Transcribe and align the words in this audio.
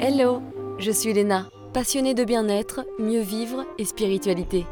Hello, 0.00 0.42
je 0.78 0.92
suis 0.92 1.12
Léna, 1.12 1.48
passionnée 1.72 2.14
de 2.14 2.22
bien-être, 2.22 2.86
mieux 3.00 3.20
vivre 3.20 3.66
et 3.78 3.84
spiritualité. 3.84 4.64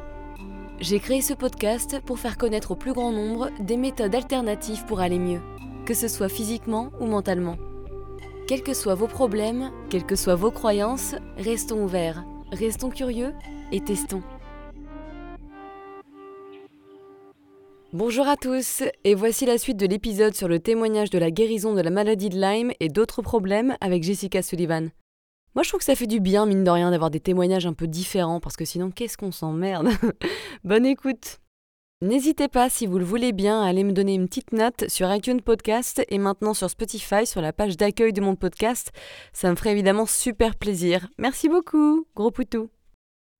J'ai 0.78 1.00
créé 1.00 1.20
ce 1.20 1.34
podcast 1.34 2.00
pour 2.06 2.20
faire 2.20 2.38
connaître 2.38 2.70
au 2.70 2.76
plus 2.76 2.92
grand 2.92 3.10
nombre 3.10 3.50
des 3.58 3.76
méthodes 3.76 4.14
alternatives 4.14 4.84
pour 4.86 5.00
aller 5.00 5.18
mieux, 5.18 5.40
que 5.84 5.94
ce 5.94 6.06
soit 6.06 6.28
physiquement 6.28 6.92
ou 7.00 7.06
mentalement. 7.06 7.56
Quels 8.46 8.62
que 8.62 8.72
soient 8.72 8.94
vos 8.94 9.08
problèmes, 9.08 9.72
quelles 9.90 10.06
que 10.06 10.14
soient 10.14 10.36
vos 10.36 10.52
croyances, 10.52 11.16
restons 11.38 11.82
ouverts, 11.82 12.24
restons 12.52 12.90
curieux 12.90 13.32
et 13.72 13.80
testons. 13.80 14.22
Bonjour 17.92 18.28
à 18.28 18.36
tous, 18.36 18.84
et 19.02 19.16
voici 19.16 19.44
la 19.44 19.58
suite 19.58 19.76
de 19.76 19.86
l'épisode 19.86 20.34
sur 20.34 20.46
le 20.46 20.60
témoignage 20.60 21.10
de 21.10 21.18
la 21.18 21.32
guérison 21.32 21.74
de 21.74 21.80
la 21.80 21.90
maladie 21.90 22.28
de 22.28 22.40
Lyme 22.40 22.70
et 22.78 22.88
d'autres 22.88 23.22
problèmes 23.22 23.76
avec 23.80 24.04
Jessica 24.04 24.40
Sullivan. 24.40 24.90
Moi 25.56 25.62
je 25.62 25.70
trouve 25.70 25.78
que 25.78 25.86
ça 25.86 25.96
fait 25.96 26.06
du 26.06 26.20
bien, 26.20 26.44
mine 26.44 26.64
de 26.64 26.70
rien, 26.70 26.90
d'avoir 26.90 27.10
des 27.10 27.18
témoignages 27.18 27.64
un 27.64 27.72
peu 27.72 27.86
différents, 27.86 28.40
parce 28.40 28.58
que 28.58 28.66
sinon 28.66 28.90
qu'est-ce 28.90 29.16
qu'on 29.16 29.32
s'emmerde 29.32 29.88
Bonne 30.64 30.84
écoute 30.84 31.40
N'hésitez 32.02 32.48
pas, 32.48 32.68
si 32.68 32.86
vous 32.86 32.98
le 32.98 33.06
voulez 33.06 33.32
bien, 33.32 33.62
à 33.62 33.66
aller 33.66 33.82
me 33.82 33.92
donner 33.92 34.12
une 34.12 34.28
petite 34.28 34.52
note 34.52 34.86
sur 34.90 35.10
iTunes 35.10 35.40
Podcast 35.40 36.04
et 36.10 36.18
maintenant 36.18 36.52
sur 36.52 36.68
Spotify, 36.68 37.24
sur 37.24 37.40
la 37.40 37.54
page 37.54 37.78
d'accueil 37.78 38.12
de 38.12 38.20
mon 38.20 38.36
podcast. 38.36 38.92
Ça 39.32 39.50
me 39.50 39.56
ferait 39.56 39.72
évidemment 39.72 40.04
super 40.04 40.56
plaisir. 40.56 41.08
Merci 41.16 41.48
beaucoup, 41.48 42.06
gros 42.14 42.30
poutou. 42.30 42.68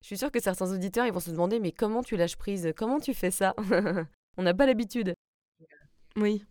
Je 0.00 0.06
suis 0.06 0.16
sûre 0.16 0.32
que 0.32 0.40
certains 0.40 0.72
auditeurs 0.72 1.04
ils 1.04 1.12
vont 1.12 1.20
se 1.20 1.30
demander 1.30 1.60
mais 1.60 1.70
comment 1.70 2.02
tu 2.02 2.16
lâches 2.16 2.36
prise? 2.36 2.72
Comment 2.78 2.98
tu 2.98 3.12
fais 3.12 3.30
ça? 3.30 3.54
On 4.38 4.42
n'a 4.42 4.54
pas 4.54 4.64
l'habitude. 4.64 5.12
Oui. 6.16 6.46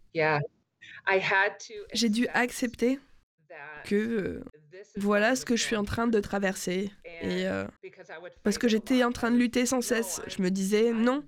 J'ai 1.93 2.09
dû 2.09 2.27
accepter 2.27 2.99
que 3.83 3.95
euh, 3.95 4.44
voilà 4.98 5.36
ce 5.36 5.45
que 5.45 5.56
je 5.56 5.64
suis 5.64 5.76
en 5.76 5.84
train 5.84 6.08
de 6.08 6.20
traverser. 6.20 6.92
Et 7.22 7.48
euh, 7.48 7.66
parce 8.44 8.58
que 8.58 8.68
j'étais 8.68 9.04
en 9.04 9.12
train 9.12 9.31
de 9.31 9.38
lutter 9.38 9.66
sans 9.66 9.81
cesse. 9.81 10.22
Je 10.28 10.42
me 10.42 10.50
disais 10.50 10.92
non. 10.92 11.23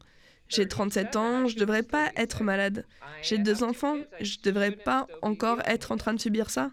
J'ai 0.49 0.67
37 0.67 1.15
ans, 1.17 1.47
je 1.47 1.57
devrais 1.57 1.83
pas 1.83 2.09
être 2.15 2.43
malade. 2.43 2.85
J'ai 3.21 3.37
deux 3.37 3.63
enfants, 3.63 3.97
je 4.21 4.37
devrais 4.43 4.71
pas 4.71 5.05
encore 5.21 5.59
être 5.65 5.91
en 5.91 5.97
train 5.97 6.13
de 6.13 6.21
subir 6.21 6.49
ça. 6.49 6.71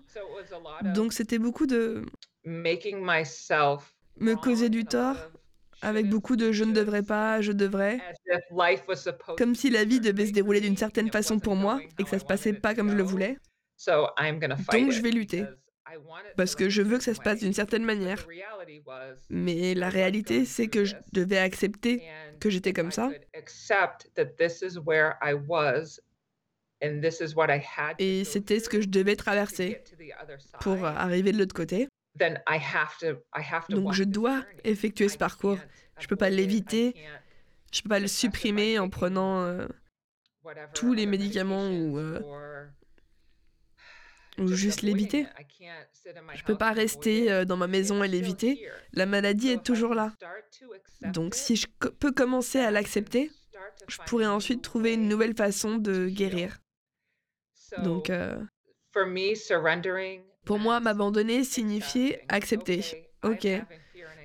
Donc 0.95 1.13
c'était 1.13 1.39
beaucoup 1.39 1.67
de 1.67 2.05
me 2.45 4.35
causer 4.37 4.69
du 4.69 4.85
tort 4.85 5.17
avec 5.83 6.09
beaucoup 6.09 6.37
de 6.37 6.53
je 6.53 6.65
ne 6.65 6.73
devrais 6.73 7.03
pas, 7.03 7.41
je 7.41 7.53
devrais, 7.53 8.01
comme 9.37 9.55
si 9.55 9.71
la 9.71 9.85
vie 9.85 10.01
devait 10.01 10.27
se 10.27 10.33
dérouler 10.33 10.61
d'une 10.61 10.77
certaine 10.77 11.11
façon 11.11 11.39
pour 11.39 11.57
moi 11.57 11.81
et 11.99 12.05
que 12.05 12.09
ça 12.09 12.19
se 12.19 12.25
passait 12.25 12.53
pas 12.53 12.75
comme 12.75 12.91
je 12.91 12.97
le 12.97 13.03
voulais. 13.03 13.39
Donc 13.87 14.91
je 14.93 15.03
vais 15.03 15.11
lutter 15.11 15.45
parce 16.37 16.55
que 16.55 16.69
je 16.69 16.83
veux 16.83 16.99
que 16.99 17.05
ça 17.05 17.15
se 17.15 17.21
passe 17.21 17.41
d'une 17.41 17.53
certaine 17.53 17.85
manière. 17.85 18.27
Mais 19.29 19.75
la 19.75 19.89
réalité, 19.89 20.45
c'est 20.45 20.69
que 20.69 20.85
je 20.85 20.97
devais 21.13 21.39
accepter 21.39 22.03
que 22.41 22.51
j'étais 22.51 22.73
comme 22.73 22.91
ça. 22.91 23.11
Et 27.99 28.25
c'était 28.25 28.61
ce 28.61 28.69
que 28.69 28.81
je 28.81 28.89
devais 28.89 29.17
traverser 29.17 29.83
pour 30.61 30.85
arriver 30.85 31.33
de 31.33 31.39
l'autre 31.39 31.55
côté. 31.55 31.89
Donc 33.69 33.93
je 33.93 34.05
dois 34.05 34.45
effectuer 34.65 35.09
ce 35.09 35.19
parcours. 35.19 35.59
Je 35.99 36.05
ne 36.05 36.09
peux 36.09 36.17
pas 36.17 36.31
l'éviter. 36.31 36.95
Je 37.73 37.81
ne 37.81 37.83
peux 37.83 37.89
pas 37.89 38.01
le 38.01 38.07
supprimer 38.07 38.79
en 38.79 38.89
prenant 38.89 39.43
euh, 39.43 39.67
tous 40.75 40.93
les 40.93 41.07
médicaments 41.07 41.69
ou, 41.71 41.99
euh, 41.99 42.21
ou 44.39 44.49
juste 44.49 44.83
l'éviter. 44.83 45.27
Je 46.35 46.43
ne 46.43 46.47
peux 46.47 46.57
pas 46.57 46.73
rester 46.73 47.31
euh, 47.31 47.45
dans 47.45 47.57
ma 47.57 47.67
maison 47.67 48.03
et 48.03 48.09
l'éviter. 48.09 48.69
La 48.93 49.07
maladie 49.07 49.51
est 49.51 49.63
toujours 49.63 49.95
là. 49.95 50.13
Donc 51.03 51.35
si 51.35 51.57
je 51.57 51.67
peux 52.01 52.13
commencer 52.13 52.59
à 52.59 52.71
l'accepter, 52.71 53.31
je 53.89 53.99
pourrais 54.07 54.27
ensuite 54.27 54.63
trouver 54.63 54.95
une 54.95 55.09
nouvelle 55.09 55.35
façon 55.35 55.77
de 55.77 56.09
guérir. 56.09 56.59
Donc, 57.83 58.11
pour 60.45 60.59
moi, 60.59 60.81
m'abandonner 60.81 61.45
signifiait 61.45 62.25
accepter. 62.29 63.09
Ok, 63.25 63.47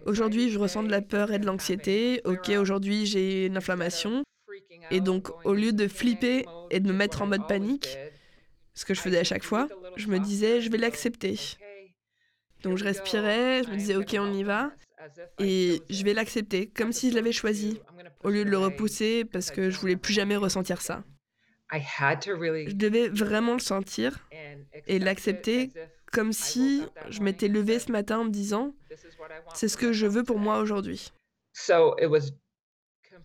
aujourd'hui 0.06 0.50
je 0.52 0.60
ressens 0.60 0.84
de 0.84 0.92
la 0.92 1.02
peur 1.02 1.32
et 1.32 1.40
de 1.40 1.46
l'anxiété. 1.46 2.22
Ok, 2.26 2.50
aujourd'hui 2.50 3.06
j'ai 3.06 3.46
une 3.48 3.58
inflammation. 3.58 4.24
Et 4.92 5.02
donc, 5.02 5.30
au 5.46 5.54
lieu 5.54 5.72
de 5.72 5.88
flipper 5.88 6.46
et 6.72 6.80
de 6.80 6.88
me 6.88 6.94
mettre 6.94 7.22
en 7.22 7.28
mode 7.28 7.48
panique, 7.48 7.98
ce 8.80 8.86
que 8.86 8.94
je 8.94 9.02
faisais 9.02 9.20
à 9.20 9.26
chaque 9.26 9.44
fois, 9.44 9.68
je 9.98 10.08
me 10.08 10.20
disais, 10.20 10.62
je 10.62 10.72
vais 10.72 10.78
l'accepter. 10.78 11.38
Donc 12.64 12.78
je 12.78 12.86
respirais, 12.86 13.62
je 13.66 13.72
me 13.72 13.76
disais, 13.76 13.98
ok, 13.98 14.16
on 14.18 14.32
y 14.32 14.44
va. 14.44 14.72
Et 15.38 15.82
je 15.90 16.02
vais 16.06 16.14
l'accepter, 16.14 16.70
comme 16.70 16.94
si 16.94 17.12
je 17.12 17.16
l'avais 17.16 17.34
choisi, 17.34 17.82
au 18.24 18.30
lieu 18.30 18.46
de 18.46 18.50
le 18.50 18.58
repousser 18.58 19.26
parce 19.26 19.52
que 19.52 19.70
je 19.70 19.78
voulais 19.78 19.98
plus 19.98 20.14
jamais 20.14 20.38
ressentir 20.38 20.82
ça. 20.82 21.04
Je 21.74 22.74
devais 22.74 23.10
vraiment 23.10 23.52
le 23.52 23.60
sentir 23.60 24.26
et 24.88 24.98
l'accepter 24.98 25.72
comme 26.14 26.32
si 26.32 26.84
je 27.10 27.20
m'étais 27.22 27.50
levée 27.50 27.80
ce 27.80 27.92
matin 27.92 28.20
en 28.20 28.24
me 28.24 28.32
disant 28.32 28.74
c'est 29.56 29.68
ce 29.68 29.76
que 29.76 29.92
je 29.92 30.08
veux 30.08 30.24
pour 30.24 30.40
moi 30.40 30.60
aujourd'hui. 30.60 31.12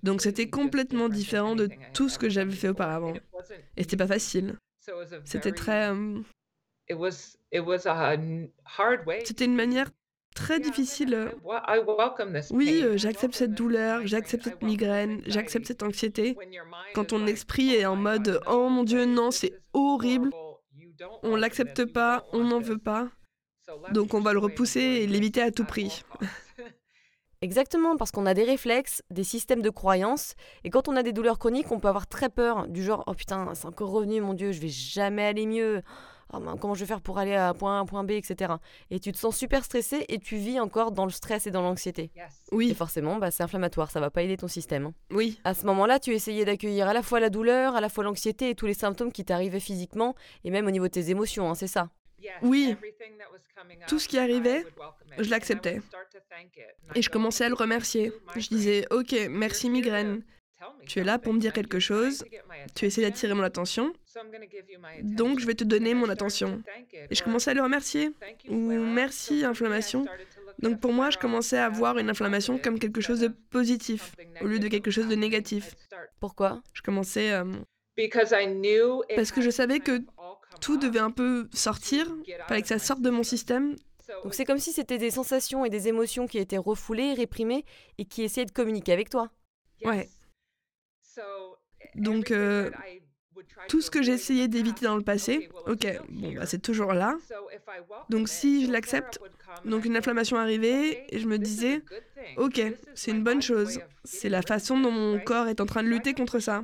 Donc 0.03 0.21
c'était 0.21 0.50
complètement 0.50 1.09
différent 1.09 1.54
de 1.54 1.69
tout 1.92 2.09
ce 2.09 2.19
que 2.19 2.28
j'avais 2.28 2.56
fait 2.56 2.71
auparavant. 2.71 3.15
Et 3.76 3.84
c'était 3.84 3.97
pas 3.97 4.09
facile. 4.09 4.56
C'était 5.25 5.53
très. 5.53 5.93
C'était 9.25 9.45
une 9.45 9.55
manière 9.55 9.91
très 10.34 10.61
difficile. 10.61 11.15
Euh. 11.15 11.31
Oui, 12.50 12.83
euh, 12.83 12.97
j'accepte 12.97 13.34
cette 13.34 13.55
douleur, 13.55 14.06
j'accepte 14.06 14.45
cette 14.45 14.62
migraine, 14.62 15.22
j'accepte 15.27 15.67
cette 15.67 15.83
anxiété. 15.83 16.37
Quand 16.95 17.06
ton 17.06 17.27
esprit 17.27 17.75
est 17.75 17.87
en 17.87 17.97
mode 17.97 18.41
Oh 18.47 18.69
mon 18.69 18.84
Dieu, 18.84 19.06
non, 19.06 19.31
c'est 19.31 19.55
horrible, 19.72 20.31
on 21.22 21.37
l'accepte 21.37 21.84
pas, 21.87 22.27
on 22.33 22.45
n'en 22.45 22.61
veut 22.61 22.78
pas. 22.78 23.09
Donc 23.93 24.12
on 24.12 24.21
va 24.21 24.33
le 24.33 24.39
repousser 24.39 24.81
et 24.81 25.06
l'éviter 25.06 25.41
à 25.41 25.51
tout 25.53 25.65
prix. 25.65 26.03
Exactement, 27.44 27.99
parce 27.99 28.10
qu'on 28.10 28.25
a 28.25 28.32
des 28.32 28.44
réflexes, 28.44 29.03
des 29.10 29.22
systèmes 29.22 29.60
de 29.60 29.69
croyances, 29.69 30.34
et 30.65 30.71
quand 30.71 30.88
on 30.88 30.97
a 30.97 31.03
des 31.03 31.12
douleurs 31.12 31.38
chroniques, 31.38 31.71
on 31.72 31.78
peut 31.78 31.88
avoir 31.88 32.06
très 32.06 32.31
peur, 32.31 32.66
du 32.69 32.82
genre, 32.82 33.05
oh 33.06 33.12
putain, 33.12 33.50
c'est 33.53 33.66
encore 33.66 33.91
revenu, 33.91 34.22
mon 34.22 34.32
Dieu, 34.32 34.50
je 34.53 34.62
vais 34.62 34.71
jamais 34.71 35.27
aller 35.27 35.44
mieux. 35.44 35.83
Oh, 36.33 36.38
comment 36.59 36.72
je 36.72 36.81
vais 36.81 36.87
faire 36.87 37.03
pour 37.03 37.19
aller 37.19 37.34
à 37.34 37.53
point 37.53 37.83
A, 37.83 37.84
point 37.84 38.03
B, 38.03 38.12
etc. 38.12 38.54
Et 38.91 38.99
tu 38.99 39.12
te 39.12 39.19
sens 39.19 39.37
super 39.37 39.62
stressé 39.62 40.06
et 40.09 40.19
tu 40.19 40.37
vis 40.37 40.59
encore 40.59 40.91
dans 40.91 41.04
le 41.04 41.10
stress 41.10 41.47
et 41.47 41.50
dans 41.50 41.60
l'anxiété. 41.60 42.10
Oui. 42.50 42.71
Et 42.71 42.75
forcément, 42.75 43.16
bah, 43.16 43.31
c'est 43.31 43.43
inflammatoire, 43.43 43.91
ça 43.91 44.00
va 44.00 44.10
pas 44.10 44.22
aider 44.22 44.38
ton 44.38 44.49
système. 44.49 44.87
Hein. 44.87 44.94
Oui. 45.10 45.38
À 45.44 45.53
ce 45.53 45.66
moment-là, 45.66 45.99
tu 46.00 46.15
essayais 46.15 46.47
d'accueillir 46.47 46.88
à 46.88 46.94
la 46.94 47.03
fois 47.03 47.21
la 47.21 47.28
douleur, 47.28 47.77
à 47.77 47.83
la 47.83 47.91
fois 47.91 48.04
l'anxiété 48.04 48.49
et 48.49 48.54
tous 48.54 48.65
les 48.65 48.72
symptômes 48.72 49.12
qui 49.12 49.22
t'arrivaient 49.22 49.60
physiquement 49.60 50.15
et 50.44 50.50
même 50.50 50.66
au 50.66 50.71
niveau 50.71 50.87
de 50.87 50.93
tes 50.93 51.10
émotions, 51.10 51.50
hein, 51.50 51.54
c'est 51.54 51.66
ça 51.66 51.91
oui, 52.43 52.77
tout 53.89 53.99
ce 53.99 54.09
qui 54.09 54.19
arrivait, 54.19 54.65
je 55.19 55.31
l'acceptais. 55.31 55.81
Et 56.95 57.03
je 57.03 57.11
commençais 57.11 57.45
à 57.45 57.49
le 57.49 57.55
remercier. 57.55 58.12
Je 58.37 58.49
disais, 58.49 58.87
OK, 58.91 59.15
merci 59.31 59.71
migraine. 59.71 60.23
Tu 60.87 61.01
es 61.01 61.05
là 61.05 61.19
pour 61.19 61.33
me 61.33 61.39
dire 61.39 61.53
quelque 61.53 61.79
chose, 61.79 62.25
tu 62.75 62.87
essaies 62.87 63.03
d'attirer 63.03 63.34
mon 63.34 63.43
attention, 63.43 63.93
donc 65.03 65.41
je 65.41 65.47
vais 65.47 65.55
te 65.55 65.65
donner 65.65 65.95
mon 65.95 66.09
attention. 66.09 66.63
Et 67.11 67.15
je 67.15 67.23
commençais 67.23 67.51
à 67.51 67.55
le 67.55 67.63
remercier. 67.63 68.13
Ou 68.49 68.57
merci 68.57 69.45
inflammation. 69.45 70.07
Donc 70.59 70.81
pour 70.81 70.93
moi, 70.93 71.11
je 71.11 71.19
commençais 71.19 71.59
à 71.59 71.69
voir 71.69 71.99
une 71.99 72.09
inflammation 72.11 72.59
comme 72.59 72.79
quelque 72.79 73.01
chose 73.01 73.21
de 73.21 73.29
positif, 73.29 74.15
au 74.41 74.47
lieu 74.47 74.59
de 74.59 74.69
quelque 74.69 74.91
chose 74.91 75.09
de 75.09 75.15
négatif. 75.15 75.75
Pourquoi? 76.21 76.63
Je 76.73 76.83
commençais... 76.83 77.33
Euh, 77.33 77.45
parce 79.15 79.31
que 79.31 79.41
je 79.41 79.51
savais 79.51 79.79
que 79.79 80.01
tout 80.60 80.77
devait 80.77 80.98
un 80.98 81.10
peu 81.10 81.48
sortir, 81.53 82.06
il 82.27 82.36
fallait 82.48 82.62
que 82.62 82.68
ça 82.68 82.78
sorte 82.78 83.03
de 83.03 83.10
mon 83.10 83.22
système. 83.22 83.77
Donc 84.22 84.34
c'est 84.34 84.45
comme 84.45 84.59
si 84.59 84.72
c'était 84.72 84.98
des 84.98 85.10
sensations 85.10 85.65
et 85.65 85.71
des 85.71 85.89
émotions 85.89 86.27
qui 86.27 86.39
étaient 86.39 86.59
refoulées, 86.59 87.15
réprimées 87.15 87.65
et 87.98 88.04
qui 88.04 88.22
essayaient 88.22 88.47
de 88.47 88.51
communiquer 88.51 88.92
avec 88.92 89.09
toi. 89.09 89.30
Ouais. 89.84 90.09
Donc 91.95 92.30
euh, 92.30 92.71
tout 93.68 93.80
ce 93.80 93.91
que 93.91 94.03
j'ai 94.03 94.12
essayé 94.12 94.48
d'éviter 94.48 94.86
dans 94.86 94.97
le 94.97 95.03
passé, 95.03 95.48
ok, 95.66 95.86
bon, 96.10 96.34
bah, 96.34 96.47
c'est 96.47 96.60
toujours 96.60 96.92
là. 96.92 97.16
Donc 98.09 98.28
si 98.28 98.66
je 98.66 98.72
l'accepte, 98.72 99.18
donc 99.65 99.84
une 99.84 99.97
inflammation 99.97 100.36
arrivait 100.36 101.07
et 101.09 101.18
je 101.18 101.27
me 101.27 101.39
disais, 101.39 101.83
ok, 102.36 102.60
c'est 102.95 103.10
une 103.10 103.22
bonne 103.22 103.42
chose. 103.42 103.80
C'est 104.04 104.28
la 104.28 104.42
façon 104.42 104.78
dont 104.78 104.91
mon 104.91 105.18
corps 105.18 105.48
est 105.48 105.60
en 105.60 105.66
train 105.66 105.83
de 105.83 105.89
lutter 105.89 106.15
contre 106.15 106.39
ça. 106.39 106.62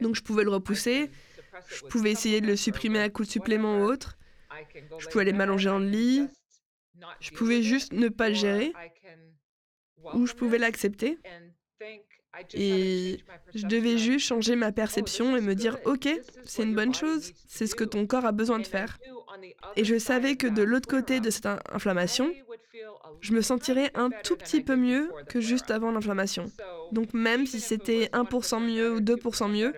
Donc 0.00 0.14
je 0.14 0.22
pouvais 0.22 0.44
le 0.44 0.50
repousser, 0.50 1.10
je 1.68 1.84
pouvais 1.86 2.10
essayer 2.12 2.40
de 2.40 2.46
le 2.46 2.56
supprimer 2.56 3.00
à 3.00 3.08
coup 3.08 3.24
de 3.24 3.30
supplément 3.30 3.80
ou 3.80 3.84
autre. 3.84 4.16
Je 4.98 5.06
pouvais 5.08 5.22
aller 5.22 5.32
m'allonger 5.32 5.68
en 5.68 5.78
lit. 5.78 6.28
Je 7.20 7.30
pouvais 7.30 7.62
juste 7.62 7.92
ne 7.92 8.08
pas 8.08 8.28
le 8.28 8.34
gérer. 8.34 8.72
Ou 10.14 10.26
je 10.26 10.34
pouvais 10.34 10.58
l'accepter. 10.58 11.18
Et 12.52 13.18
je 13.54 13.66
devais 13.66 13.98
juste 13.98 14.26
changer 14.26 14.56
ma 14.56 14.72
perception 14.72 15.36
et 15.36 15.40
me 15.40 15.54
dire, 15.54 15.78
ok, 15.84 16.08
c'est 16.44 16.62
une 16.62 16.74
bonne 16.74 16.94
chose, 16.94 17.32
c'est 17.46 17.66
ce 17.66 17.74
que 17.74 17.84
ton 17.84 18.06
corps 18.06 18.26
a 18.26 18.32
besoin 18.32 18.58
de 18.58 18.66
faire. 18.66 18.98
Et 19.76 19.84
je 19.84 19.98
savais 19.98 20.36
que 20.36 20.46
de 20.46 20.62
l'autre 20.62 20.88
côté 20.88 21.20
de 21.20 21.30
cette 21.30 21.46
inflammation, 21.46 22.30
je 23.20 23.32
me 23.32 23.40
sentirais 23.40 23.90
un 23.94 24.10
tout 24.10 24.36
petit 24.36 24.62
peu 24.62 24.76
mieux 24.76 25.10
que 25.28 25.40
juste 25.40 25.70
avant 25.70 25.90
l'inflammation. 25.90 26.50
Donc 26.92 27.14
même 27.14 27.46
si 27.46 27.60
c'était 27.60 28.06
1% 28.12 28.62
mieux 28.64 28.94
ou 28.94 29.00
2% 29.00 29.50
mieux, 29.50 29.74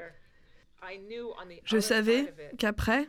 je 1.64 1.78
savais 1.80 2.32
qu'après, 2.58 3.08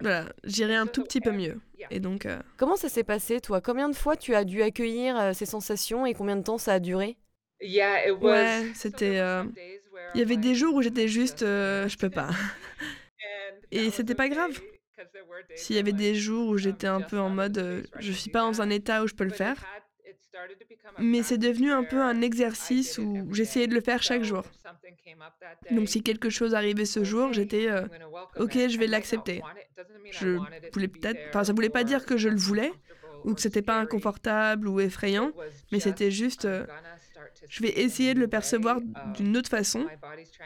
voilà, 0.00 0.32
j'irais 0.44 0.74
un 0.74 0.86
tout 0.86 1.02
petit 1.02 1.20
peu 1.20 1.30
mieux. 1.30 1.60
Et 1.90 2.00
donc. 2.00 2.26
euh, 2.26 2.40
Comment 2.56 2.76
ça 2.76 2.88
s'est 2.88 3.04
passé, 3.04 3.40
toi? 3.40 3.60
Combien 3.60 3.88
de 3.88 3.94
fois 3.96 4.16
tu 4.16 4.34
as 4.34 4.44
dû 4.44 4.62
accueillir 4.62 5.18
euh, 5.18 5.32
ces 5.32 5.46
sensations 5.46 6.06
et 6.06 6.14
combien 6.14 6.36
de 6.36 6.42
temps 6.42 6.58
ça 6.58 6.74
a 6.74 6.80
duré? 6.80 7.16
Ouais, 8.20 8.62
c'était. 8.74 9.18
euh, 9.20 9.44
Il 10.14 10.18
y 10.20 10.22
avait 10.22 10.36
des 10.36 10.54
jours 10.54 10.74
où 10.74 10.82
j'étais 10.82 11.08
juste. 11.08 11.42
euh, 11.42 11.88
je 11.88 11.96
peux 11.98 12.10
pas. 12.10 12.30
Et 13.70 13.90
c'était 13.90 14.14
pas 14.14 14.28
grave. 14.28 14.60
S'il 15.54 15.76
y 15.76 15.78
avait 15.78 15.92
des 15.92 16.14
jours 16.14 16.48
où 16.48 16.56
j'étais 16.58 16.86
un 16.86 17.00
peu 17.02 17.18
en 17.18 17.30
mode. 17.30 17.58
euh, 17.58 17.82
je 17.98 18.12
suis 18.12 18.30
pas 18.30 18.40
dans 18.40 18.60
un 18.62 18.70
état 18.70 19.02
où 19.02 19.06
je 19.06 19.14
peux 19.14 19.24
le 19.24 19.30
faire. 19.30 19.56
Mais 20.98 21.22
c'est 21.22 21.38
devenu 21.38 21.70
un 21.72 21.84
peu 21.84 22.00
un 22.02 22.20
exercice 22.20 22.98
où 22.98 23.28
j'essayais 23.32 23.66
de 23.66 23.74
le 23.74 23.80
faire 23.80 24.02
chaque 24.02 24.22
jour. 24.22 24.44
Donc 25.70 25.88
si 25.88 26.02
quelque 26.02 26.30
chose 26.30 26.54
arrivait 26.54 26.84
ce 26.86 27.04
jour, 27.04 27.32
j'étais. 27.32 27.68
euh, 27.68 27.86
ok, 28.38 28.52
je 28.68 28.78
vais 28.78 28.86
l'accepter. 28.86 29.42
Je 30.10 30.44
voulais 30.72 30.88
peut-être. 30.88 31.20
Enfin, 31.28 31.44
ça 31.44 31.52
voulait 31.52 31.70
pas 31.70 31.84
dire 31.84 32.04
que 32.04 32.16
je 32.16 32.28
le 32.28 32.36
voulais 32.36 32.72
ou 33.24 33.34
que 33.34 33.40
c'était 33.40 33.62
pas 33.62 33.78
inconfortable 33.78 34.68
ou 34.68 34.80
effrayant, 34.80 35.32
mais 35.72 35.80
c'était 35.80 36.10
juste. 36.10 36.44
euh, 36.44 36.66
je 37.48 37.62
vais 37.62 37.70
essayer 37.80 38.14
de 38.14 38.20
le 38.20 38.28
percevoir 38.28 38.80
d'une 38.82 39.36
autre 39.36 39.48
façon. 39.50 39.90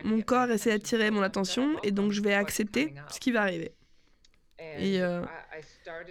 Mon 0.03 0.23
corps 0.23 0.51
essaie 0.51 0.71
d'attirer 0.71 1.11
mon 1.11 1.23
attention 1.23 1.79
et 1.83 1.91
donc 1.93 2.13
je 2.13 2.23
vais 2.23 2.35
accepter 2.35 2.95
ce 3.09 3.21
qui 3.21 3.33
va 3.33 3.43
arriver. 3.43 3.75
Et, 4.61 5.01
euh, 5.01 5.23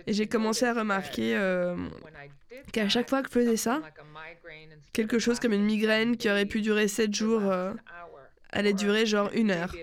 et 0.06 0.14
j'ai 0.14 0.28
commencé 0.28 0.66
à 0.66 0.74
remarquer 0.74 1.36
euh, 1.36 1.76
qu'à 2.72 2.88
chaque 2.88 3.10
fois 3.10 3.22
que 3.22 3.30
je 3.30 3.34
faisais 3.34 3.58
ça, 3.58 3.82
quelque 4.94 5.20
chose 5.20 5.40
comme 5.40 5.54
une 5.54 5.66
migraine 5.66 6.16
qui 6.18 6.30
aurait 6.30 6.46
pu 6.46 6.62
durer 6.62 6.88
7 6.88 7.14
jours 7.14 7.44
euh, 7.44 7.74
allait 8.52 8.74
durer 8.74 9.06
genre 9.06 9.30
une 9.34 9.52
heure. 9.52 9.76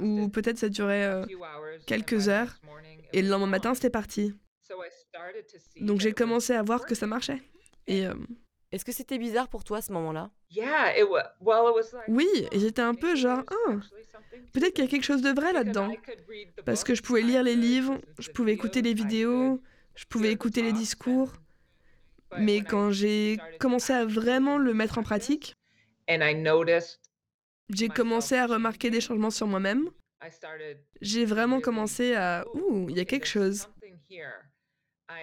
Ou 0.00 0.28
peut-être 0.28 0.58
ça 0.58 0.68
durait 0.68 1.22
quelques 1.86 2.28
heures 2.28 2.54
et 3.12 3.22
le 3.22 3.28
lendemain 3.28 3.46
matin 3.46 3.74
c'était 3.74 3.90
parti. 3.90 4.34
Donc 5.80 6.00
j'ai 6.00 6.12
commencé 6.12 6.52
à 6.52 6.62
voir 6.62 6.86
que 6.86 6.94
ça 6.94 7.06
marchait. 7.06 7.42
Et 7.88 8.06
Est-ce 8.72 8.86
que 8.86 8.92
c'était 8.92 9.18
bizarre 9.18 9.48
pour 9.48 9.64
toi 9.64 9.78
à 9.78 9.82
ce 9.82 9.92
moment-là? 9.92 10.30
Oui, 12.08 12.28
et 12.50 12.58
j'étais 12.58 12.80
un 12.82 12.94
peu 12.94 13.14
genre, 13.14 13.42
ah, 13.50 13.72
peut-être 14.52 14.72
qu'il 14.74 14.84
y 14.84 14.86
a 14.86 14.90
quelque 14.90 15.04
chose 15.04 15.20
de 15.20 15.30
vrai 15.30 15.52
là-dedans. 15.52 15.92
Parce 16.64 16.82
que 16.82 16.94
je 16.94 17.02
pouvais 17.02 17.20
lire 17.20 17.42
les 17.42 17.54
livres, 17.54 18.00
je 18.18 18.30
pouvais 18.30 18.52
écouter 18.52 18.80
les 18.80 18.94
vidéos, 18.94 19.60
je 19.94 20.06
pouvais 20.06 20.32
écouter 20.32 20.62
les 20.62 20.72
discours. 20.72 21.32
Mais 22.38 22.62
quand 22.62 22.90
j'ai 22.90 23.38
commencé 23.60 23.92
à 23.92 24.06
vraiment 24.06 24.56
le 24.56 24.72
mettre 24.72 24.96
en 24.96 25.02
pratique, 25.02 25.54
j'ai 27.68 27.88
commencé 27.88 28.36
à 28.36 28.46
remarquer 28.46 28.88
des 28.88 29.02
changements 29.02 29.30
sur 29.30 29.46
moi-même. 29.46 29.90
J'ai 31.02 31.26
vraiment 31.26 31.60
commencé 31.60 32.14
à, 32.14 32.46
ouh, 32.54 32.88
il 32.88 32.96
y 32.96 33.00
a 33.00 33.04
quelque 33.04 33.26
chose. 33.26 33.68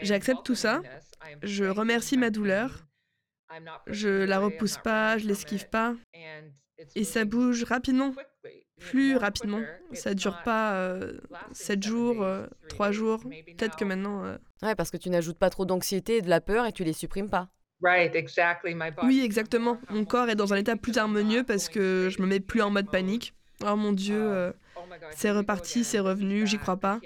J'accepte 0.02 0.46
tout 0.46 0.56
ça, 0.56 0.84
je 1.42 1.66
remercie 1.66 2.16
ma 2.18 2.30
douleur, 2.30 2.86
je 3.88 4.10
la 4.26 4.40
repousse 4.40 4.78
pas, 4.78 5.18
je 5.18 5.28
l'esquive 5.28 5.68
pas, 5.70 5.96
et 6.96 7.04
ça 7.04 7.26
bouge 7.26 7.64
rapidement, 7.64 8.14
plus 8.80 9.16
rapidement. 9.18 9.60
Ça 9.94 10.14
dure 10.14 10.42
pas 10.44 10.74
7 11.52 11.84
jours, 11.84 12.26
3 12.70 12.92
jours, 12.92 13.20
peut-être 13.58 13.76
que 13.76 13.86
maintenant... 13.86 14.24
euh, 14.26 14.38
Ouais, 14.62 14.76
parce 14.76 14.92
que 14.92 14.98
tu 14.98 15.10
n'ajoutes 15.10 15.38
pas 15.40 15.50
trop 15.50 15.66
d'anxiété 15.66 16.18
et 16.18 16.22
de 16.22 16.30
la 16.30 16.42
peur 16.42 16.66
et 16.66 16.72
tu 16.74 16.84
les 16.84 16.94
supprimes 16.94 17.30
pas. 17.30 17.50
Oui, 19.06 19.22
exactement. 19.24 19.80
Mon 19.90 20.04
corps 20.06 20.30
est 20.30 20.36
dans 20.36 20.54
un 20.54 20.58
état 20.58 20.76
plus 20.76 20.98
harmonieux 20.98 21.44
parce 21.46 21.70
que 21.70 22.10
je 22.12 22.22
me 22.22 22.28
mets 22.28 22.42
plus 22.42 22.62
en 22.62 22.70
mode 22.70 22.92
panique. 22.92 23.34
Oh 23.66 23.76
mon 23.76 23.92
dieu, 23.92 24.20
euh, 24.20 24.52
c'est 25.12 25.32
reparti, 25.32 25.84
c'est 25.84 26.00
revenu, 26.00 26.48
j'y 26.48 26.58
crois 26.58 26.78
pas. 26.78 27.00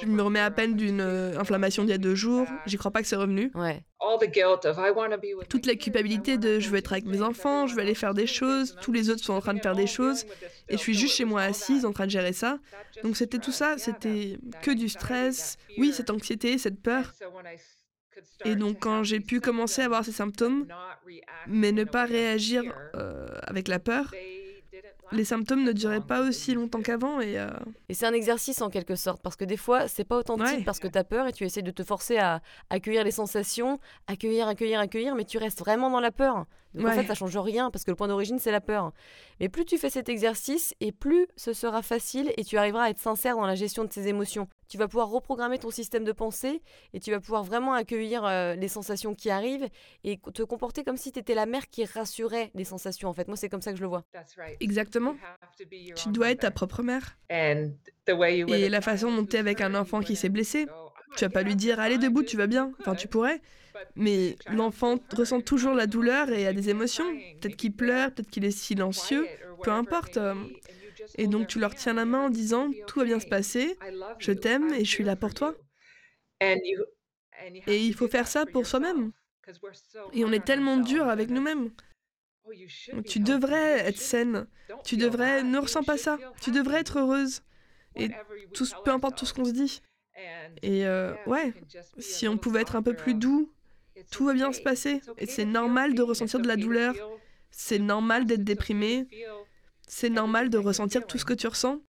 Je 0.00 0.06
me 0.06 0.22
remets 0.22 0.40
à 0.40 0.50
peine 0.50 0.76
d'une 0.76 1.00
euh, 1.00 1.38
inflammation 1.38 1.82
d'il 1.82 1.90
y 1.90 1.94
a 1.94 1.98
deux 1.98 2.14
jours, 2.14 2.46
j'y 2.66 2.76
crois 2.76 2.90
pas 2.90 3.02
que 3.02 3.08
c'est 3.08 3.16
revenu. 3.16 3.50
Ouais. 3.54 3.82
Toute 5.48 5.66
la 5.66 5.74
culpabilité 5.74 6.36
de 6.38 6.60
je 6.60 6.68
veux 6.68 6.76
être 6.76 6.92
avec 6.92 7.04
mes 7.06 7.22
enfants, 7.22 7.66
je 7.66 7.74
veux 7.74 7.80
aller 7.80 7.94
faire 7.94 8.14
des 8.14 8.26
choses, 8.26 8.76
tous 8.80 8.92
les 8.92 9.10
autres 9.10 9.24
sont 9.24 9.32
en 9.32 9.40
train 9.40 9.54
de 9.54 9.60
faire 9.60 9.74
des 9.74 9.86
choses, 9.86 10.24
et 10.68 10.76
je 10.76 10.82
suis 10.82 10.94
juste 10.94 11.16
chez 11.16 11.24
moi 11.24 11.42
assise 11.42 11.84
en 11.84 11.92
train 11.92 12.06
de 12.06 12.10
gérer 12.10 12.32
ça. 12.32 12.58
Donc 13.02 13.16
c'était 13.16 13.38
tout 13.38 13.52
ça, 13.52 13.76
c'était 13.78 14.38
que 14.62 14.70
du 14.70 14.88
stress, 14.88 15.56
oui, 15.78 15.92
cette 15.92 16.10
anxiété, 16.10 16.58
cette 16.58 16.80
peur. 16.80 17.12
Et 18.44 18.54
donc 18.54 18.78
quand 18.80 19.02
j'ai 19.02 19.20
pu 19.20 19.40
commencer 19.40 19.82
à 19.82 19.86
avoir 19.86 20.04
ces 20.04 20.12
symptômes, 20.12 20.66
mais 21.46 21.72
ne 21.72 21.84
pas 21.84 22.04
réagir 22.04 22.62
euh, 22.94 23.26
avec 23.42 23.68
la 23.68 23.78
peur, 23.78 24.14
les 25.14 25.24
symptômes 25.24 25.64
ne 25.64 25.72
duraient 25.72 26.00
pas 26.00 26.20
aussi 26.20 26.54
longtemps 26.54 26.82
qu'avant 26.82 27.20
et 27.20 27.38
euh, 27.38 27.48
Et 27.88 27.94
c'est 27.94 28.06
un 28.06 28.12
exercice 28.12 28.60
en 28.60 28.68
quelque 28.70 28.96
sorte, 28.96 29.22
parce 29.22 29.36
que 29.36 29.44
des 29.44 29.56
fois, 29.56 29.88
c'est 29.88 30.04
pas 30.04 30.16
authentique 30.18 30.58
Ouais. 30.58 30.64
parce 30.64 30.78
que 30.80 30.88
tu 30.88 30.98
as 30.98 31.04
peur 31.04 31.26
et 31.26 31.32
tu 31.32 31.44
essaies 31.44 31.62
de 31.62 31.70
te 31.70 31.82
forcer 31.82 32.18
à 32.18 32.40
accueillir 32.70 33.04
les 33.04 33.10
sensations, 33.12 33.78
accueillir, 34.06 34.48
accueillir, 34.48 34.80
accueillir, 34.80 35.14
mais 35.14 35.24
tu 35.24 35.38
restes 35.38 35.60
vraiment 35.60 35.90
dans 35.90 36.00
la 36.00 36.10
peur. 36.12 36.44
Donc 36.74 36.86
en 36.86 36.92
fait, 36.92 37.06
ça 37.06 37.14
change 37.14 37.36
rien 37.36 37.70
parce 37.70 37.84
que 37.84 37.90
le 37.90 37.96
point 37.96 38.08
d'origine, 38.08 38.38
c'est 38.38 38.50
la 38.50 38.60
peur. 38.60 38.92
Mais 39.40 39.48
plus 39.48 39.64
tu 39.64 39.78
fais 39.78 39.90
cet 39.90 40.08
exercice 40.08 40.74
et 40.80 40.92
plus 40.92 41.26
ce 41.36 41.52
sera 41.52 41.82
facile 41.82 42.32
et 42.36 42.44
tu 42.44 42.56
arriveras 42.56 42.84
à 42.84 42.90
être 42.90 42.98
sincère 42.98 43.36
dans 43.36 43.46
la 43.46 43.54
gestion 43.54 43.84
de 43.84 43.88
tes 43.88 44.08
émotions. 44.08 44.48
Tu 44.68 44.78
vas 44.78 44.88
pouvoir 44.88 45.08
reprogrammer 45.08 45.58
ton 45.58 45.70
système 45.70 46.04
de 46.04 46.12
pensée 46.12 46.62
et 46.92 47.00
tu 47.00 47.10
vas 47.10 47.20
pouvoir 47.20 47.44
vraiment 47.44 47.74
accueillir 47.74 48.24
euh, 48.24 48.54
les 48.54 48.68
sensations 48.68 49.14
qui 49.14 49.30
arrivent 49.30 49.68
et 50.02 50.18
te 50.32 50.42
comporter 50.42 50.82
comme 50.84 50.96
si 50.96 51.12
tu 51.12 51.20
étais 51.20 51.34
la 51.34 51.46
mère 51.46 51.68
qui 51.68 51.84
rassurait 51.84 52.50
les 52.54 52.64
sensations. 52.64 53.08
En 53.08 53.12
fait, 53.14 53.28
moi, 53.28 53.36
c'est 53.36 53.48
comme 53.48 53.62
ça 53.62 53.70
que 53.70 53.76
je 53.76 53.82
le 53.82 53.88
vois. 53.88 54.04
exactement, 54.60 55.14
tu 55.94 56.08
dois 56.10 56.30
être 56.30 56.40
ta 56.40 56.50
propre 56.50 56.82
mère. 56.82 57.16
Et 58.48 58.64
Et 58.64 58.68
la 58.68 58.80
façon 58.80 59.14
dont 59.14 59.24
tu 59.24 59.36
es 59.36 59.38
avec 59.38 59.60
un 59.60 59.74
enfant 59.74 60.00
qui 60.00 60.16
s'est 60.16 60.28
blessé, 60.28 60.66
tu 61.16 61.24
vas 61.24 61.30
pas 61.30 61.42
lui 61.42 61.56
dire 61.56 61.78
allez 61.78 61.98
debout, 61.98 62.22
tu 62.22 62.36
vas 62.36 62.46
bien. 62.46 62.72
Enfin, 62.80 62.94
tu 62.94 63.06
pourrais, 63.08 63.40
mais 63.96 64.36
l'enfant 64.48 64.96
ressent 65.12 65.40
toujours 65.40 65.74
la 65.74 65.86
douleur 65.86 66.30
et 66.30 66.46
a 66.46 66.52
des 66.52 66.70
émotions. 66.70 67.22
Peut-être 67.40 67.56
qu'il 67.56 67.74
pleure, 67.74 68.12
peut-être 68.12 68.30
qu'il 68.30 68.44
est 68.44 68.50
silencieux, 68.50 69.26
peu 69.62 69.70
importe. 69.70 70.16
euh, 70.18 70.34
Et 71.18 71.26
donc 71.28 71.48
tu 71.48 71.58
leur 71.58 71.74
tiens 71.74 71.94
la 71.94 72.04
main 72.04 72.26
en 72.26 72.30
disant 72.30 72.70
tout 72.86 73.00
va 73.00 73.04
bien 73.04 73.20
se 73.20 73.26
passer, 73.26 73.76
je 74.18 74.32
t'aime 74.32 74.72
et 74.72 74.84
je 74.84 74.90
suis 74.90 75.04
là 75.04 75.16
pour 75.16 75.34
toi. 75.34 75.54
Et 77.66 77.84
il 77.84 77.94
faut 77.94 78.08
faire 78.08 78.26
ça 78.28 78.46
pour 78.46 78.66
soi-même. 78.66 79.12
Et 80.12 80.24
on 80.24 80.32
est 80.32 80.44
tellement 80.44 80.76
dur 80.78 81.08
avec 81.08 81.30
nous-mêmes. 81.30 81.70
Tu 83.06 83.20
devrais 83.20 83.80
être 83.88 83.98
saine, 83.98 84.46
tu 84.84 84.96
devrais 84.96 85.42
ne 85.42 85.58
ressens 85.58 85.82
pas 85.84 85.96
ça, 85.98 86.18
tu 86.40 86.50
devrais 86.50 86.80
être 86.80 86.98
heureuse. 86.98 87.42
Et 87.96 88.10
tout, 88.52 88.66
peu 88.84 88.90
importe 88.90 89.16
tout 89.18 89.26
ce 89.26 89.34
qu'on 89.34 89.44
se 89.44 89.52
dit. 89.52 89.82
Et 90.62 90.86
euh, 90.86 91.14
ouais, 91.26 91.52
si 91.98 92.28
on 92.28 92.38
pouvait 92.38 92.60
être 92.62 92.76
un 92.76 92.82
peu 92.82 92.94
plus 92.94 93.14
doux, 93.14 93.52
tout 94.10 94.26
va 94.26 94.34
bien 94.34 94.52
se 94.52 94.60
passer. 94.60 95.00
Et 95.18 95.26
c'est 95.26 95.44
normal 95.44 95.94
de 95.94 96.02
ressentir 96.02 96.40
de 96.40 96.48
la 96.48 96.56
douleur, 96.56 96.94
c'est 97.50 97.78
normal 97.78 98.26
d'être 98.26 98.44
déprimé, 98.44 99.06
c'est 99.86 100.10
normal 100.10 100.50
de 100.50 100.58
ressentir 100.58 101.06
tout 101.06 101.18
ce 101.18 101.24
que 101.24 101.34
tu 101.34 101.46
ressens, 101.46 101.80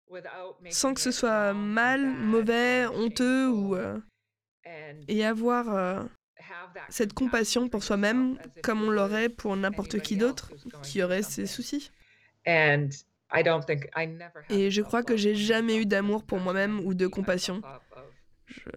sans 0.70 0.94
que 0.94 1.00
ce 1.00 1.10
soit 1.10 1.52
mal, 1.54 2.04
mauvais, 2.06 2.86
honteux 2.86 3.48
ou... 3.48 3.74
euh, 3.76 3.98
et 5.08 5.24
avoir 5.24 5.74
euh, 5.74 6.02
cette 6.88 7.12
compassion 7.12 7.68
pour 7.68 7.82
soi-même 7.82 8.38
comme 8.62 8.82
on 8.82 8.90
l'aurait 8.90 9.28
pour 9.28 9.56
n'importe 9.56 10.00
qui 10.00 10.16
d'autre 10.16 10.52
qui 10.82 11.02
aurait 11.02 11.22
ses 11.22 11.46
soucis. 11.46 11.90
Et 14.50 14.70
je 14.70 14.82
crois 14.82 15.02
que 15.02 15.16
j'ai 15.16 15.34
jamais 15.34 15.76
eu 15.76 15.86
d'amour 15.86 16.24
pour 16.24 16.38
moi-même 16.38 16.80
ou 16.80 16.94
de 16.94 17.06
compassion. 17.06 17.62
Je, 18.46 18.70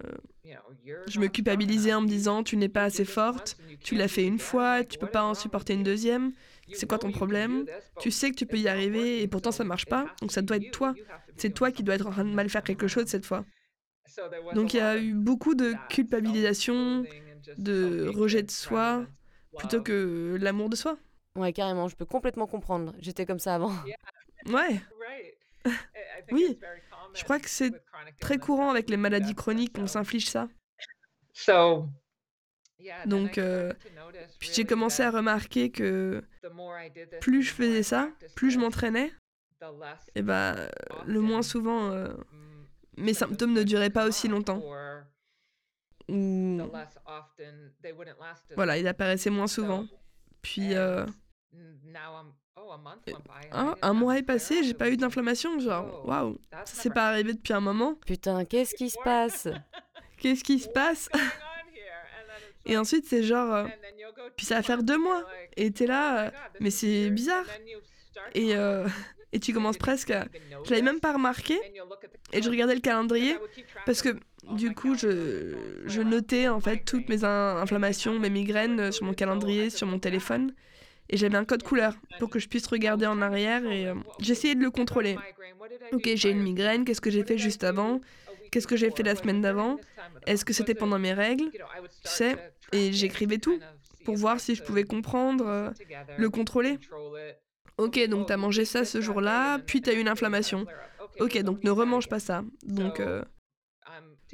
je 1.06 1.20
me 1.20 1.28
culpabilisais 1.28 1.94
en 1.94 2.02
me 2.02 2.08
disant 2.08 2.44
tu 2.44 2.58
n'es 2.58 2.70
pas 2.70 2.84
assez 2.84 3.06
forte, 3.06 3.58
tu 3.84 3.96
l'as 3.96 4.08
fait 4.08 4.26
une 4.26 4.40
fois, 4.40 4.84
tu 4.84 4.98
peux 4.98 5.08
pas 5.08 5.24
en 5.24 5.34
supporter 5.34 5.74
une 5.74 5.84
deuxième. 5.84 6.34
C'est 6.72 6.88
quoi 6.88 7.00
ton 7.00 7.12
problème? 7.12 7.66
Tu 7.98 8.12
sais 8.12 8.30
que 8.32 8.36
tu 8.36 8.46
peux 8.46 8.58
y 8.58 8.68
arriver 8.68 9.22
et 9.22 9.28
pourtant 9.28 9.52
ça 9.52 9.64
marche 9.64 9.86
pas, 9.86 10.10
donc 10.22 10.32
ça 10.32 10.42
doit 10.42 10.58
être 10.58 10.72
toi. 10.72 10.96
C'est 11.38 11.52
toi 11.54 11.72
qui 11.72 11.84
dois 11.84 11.96
être 11.96 12.08
en 12.08 12.12
train 12.12 12.26
de 12.26 12.32
mal 12.34 12.50
faire 12.50 12.64
quelque 12.64 12.88
chose 12.88 13.06
cette 13.08 13.26
fois. 13.26 13.46
Donc 14.54 14.74
il 14.74 14.78
y 14.78 14.80
a 14.82 14.98
eu 14.98 15.14
beaucoup 15.14 15.56
de 15.56 15.76
culpabilisation, 15.90 17.06
de 17.58 18.08
rejet 18.08 18.44
de 18.44 18.52
soi, 18.52 19.06
plutôt 19.58 19.82
que 19.82 20.38
l'amour 20.40 20.70
de 20.70 20.76
soi. 20.76 20.98
Ouais, 21.36 21.54
carrément, 21.54 21.88
je 21.88 21.96
peux 21.96 22.06
complètement 22.06 22.48
comprendre. 22.48 22.94
J'étais 23.00 23.26
comme 23.26 23.40
ça 23.40 23.56
avant. 23.56 23.72
Ouais, 24.48 24.82
Oui, 26.32 26.58
je 27.14 27.24
crois 27.24 27.40
que 27.40 27.50
c'est 27.50 27.72
très 28.20 28.38
courant 28.38 28.70
avec 28.70 28.90
les 28.90 28.98
maladies 28.98 29.36
chroniques 29.36 29.74
qu'on 29.74 29.88
s'inflige 29.88 30.30
ça. 30.30 30.48
Donc, 33.06 33.38
euh, 33.38 33.74
Puis 34.40 34.50
j'ai 34.54 34.66
commencé 34.66 35.04
à 35.04 35.12
remarquer 35.12 35.72
que 35.72 36.24
plus 37.22 37.44
je 37.44 37.54
faisais 37.54 37.84
ça, 37.84 38.10
plus 38.36 38.52
je 38.52 38.60
m'entraînais, 38.60 39.12
et 40.16 40.22
bah 40.22 40.56
le 41.06 41.20
moins 41.20 41.42
souvent 41.42 41.90
euh, 41.90 42.14
mes 42.98 43.14
symptômes 43.14 43.54
ne 43.54 43.64
duraient 43.64 43.90
pas 43.90 44.08
aussi 44.08 44.28
longtemps. 44.28 44.62
Ou 46.10 46.62
voilà, 48.56 48.78
ils 48.78 48.88
apparaissaient 48.88 49.30
moins 49.30 49.48
souvent. 49.48 49.86
Puis 50.42 50.76
euh, 50.76 51.06
un, 53.52 53.76
un 53.82 53.94
mois 53.94 54.18
est 54.18 54.24
passé, 54.24 54.64
j'ai 54.64 54.74
pas 54.74 54.90
eu 54.90 54.98
d'inflammation. 54.98 55.60
Genre, 55.60 56.04
waouh, 56.08 56.38
ça 56.52 56.66
s'est 56.66 56.90
pas 56.90 57.08
arrivé 57.10 57.34
depuis 57.34 57.54
un 57.54 57.60
moment. 57.62 57.96
Putain, 58.06 58.46
qu'est-ce 58.46 58.76
qui 58.76 58.90
se 58.90 58.98
passe? 59.04 59.48
Qu'est-ce 60.20 60.44
qui 60.44 60.58
se 60.60 60.68
passe? 60.70 61.10
Et 62.66 62.76
ensuite, 62.78 63.06
c'est 63.08 63.24
genre. 63.24 63.54
euh, 63.54 63.66
puis 64.36 64.46
ça 64.46 64.56
va 64.56 64.64
faire 64.64 64.84
deux 64.84 64.98
mois. 64.98 65.24
Et 65.56 65.72
t'es 65.72 65.86
là, 65.88 66.26
euh, 66.28 66.32
mais 66.60 66.70
c'est 66.72 67.10
bizarre. 67.12 67.46
Et, 68.34 68.56
euh, 68.56 68.88
et 69.32 69.40
tu 69.40 69.54
commences 69.54 69.78
presque 69.78 70.12
à. 70.12 70.26
Je 70.66 70.72
l'avais 70.72 70.82
même 70.82 71.00
pas 71.00 71.14
remarqué. 71.14 71.58
Et 72.34 72.42
je 72.42 72.50
regardais 72.50 72.76
le 72.76 72.82
calendrier. 72.82 73.38
Parce 73.86 74.02
que 74.02 74.10
du 74.52 74.74
coup, 74.74 74.96
je, 74.96 75.56
je 75.86 76.02
notais 76.02 76.48
en 76.48 76.60
fait 76.60 76.84
toutes 76.84 77.08
mes 77.10 77.24
in- 77.24 77.58
inflammations, 77.58 78.18
mes 78.20 78.30
migraines 78.30 78.92
sur 78.92 79.06
mon 79.06 79.14
calendrier, 79.14 79.70
sur 79.70 79.88
mon 79.88 80.00
téléphone. 80.00 80.54
Et 81.10 81.18
j'avais 81.18 81.38
un 81.38 81.46
code 81.46 81.64
couleur 81.64 81.94
pour 82.20 82.30
que 82.30 82.40
je 82.40 82.48
puisse 82.48 82.68
regarder 82.68 83.06
en 83.06 83.22
arrière 83.22 83.66
et 83.66 83.88
euh, 83.88 83.96
j'essayais 84.20 84.56
de 84.56 84.62
le 84.62 84.72
contrôler. 84.72 85.18
Ok, 85.92 86.10
j'ai 86.16 86.32
une 86.32 86.42
migraine, 86.42 86.86
qu'est-ce 86.86 87.02
que 87.02 87.10
j'ai 87.10 87.24
fait 87.24 87.38
juste 87.38 87.64
avant? 87.64 88.02
Qu'est-ce 88.52 88.68
que 88.68 88.76
j'ai 88.76 88.92
fait 88.92 89.04
la 89.04 89.16
semaine 89.16 89.42
d'avant? 89.42 89.78
Est-ce 90.26 90.46
que 90.46 90.54
c'était 90.54 90.76
pendant 90.76 91.00
mes 91.00 91.14
règles? 91.14 91.50
Tu 91.52 91.60
sais, 92.04 92.36
et 92.72 92.92
j'écrivais 92.92 93.38
tout 93.38 93.60
pour 94.06 94.16
voir 94.16 94.40
si 94.40 94.56
je 94.56 94.64
pouvais 94.64 94.84
comprendre, 94.84 95.48
euh, 95.48 95.70
le 96.18 96.30
contrôler. 96.30 96.80
Ok, 97.78 98.00
donc 98.08 98.28
t'as 98.28 98.38
mangé 98.38 98.66
ça 98.66 98.86
ce 98.86 99.02
jour-là, 99.02 99.60
puis 99.60 99.82
t'as 99.82 99.94
eu 99.94 100.00
une 100.00 100.08
inflammation. 100.08 100.66
Ok, 101.20 101.38
donc 101.42 101.64
ne 101.64 101.72
remange 101.72 102.08
pas 102.08 102.20
ça. 102.20 102.44
Donc 102.64 103.00
euh, 103.00 103.24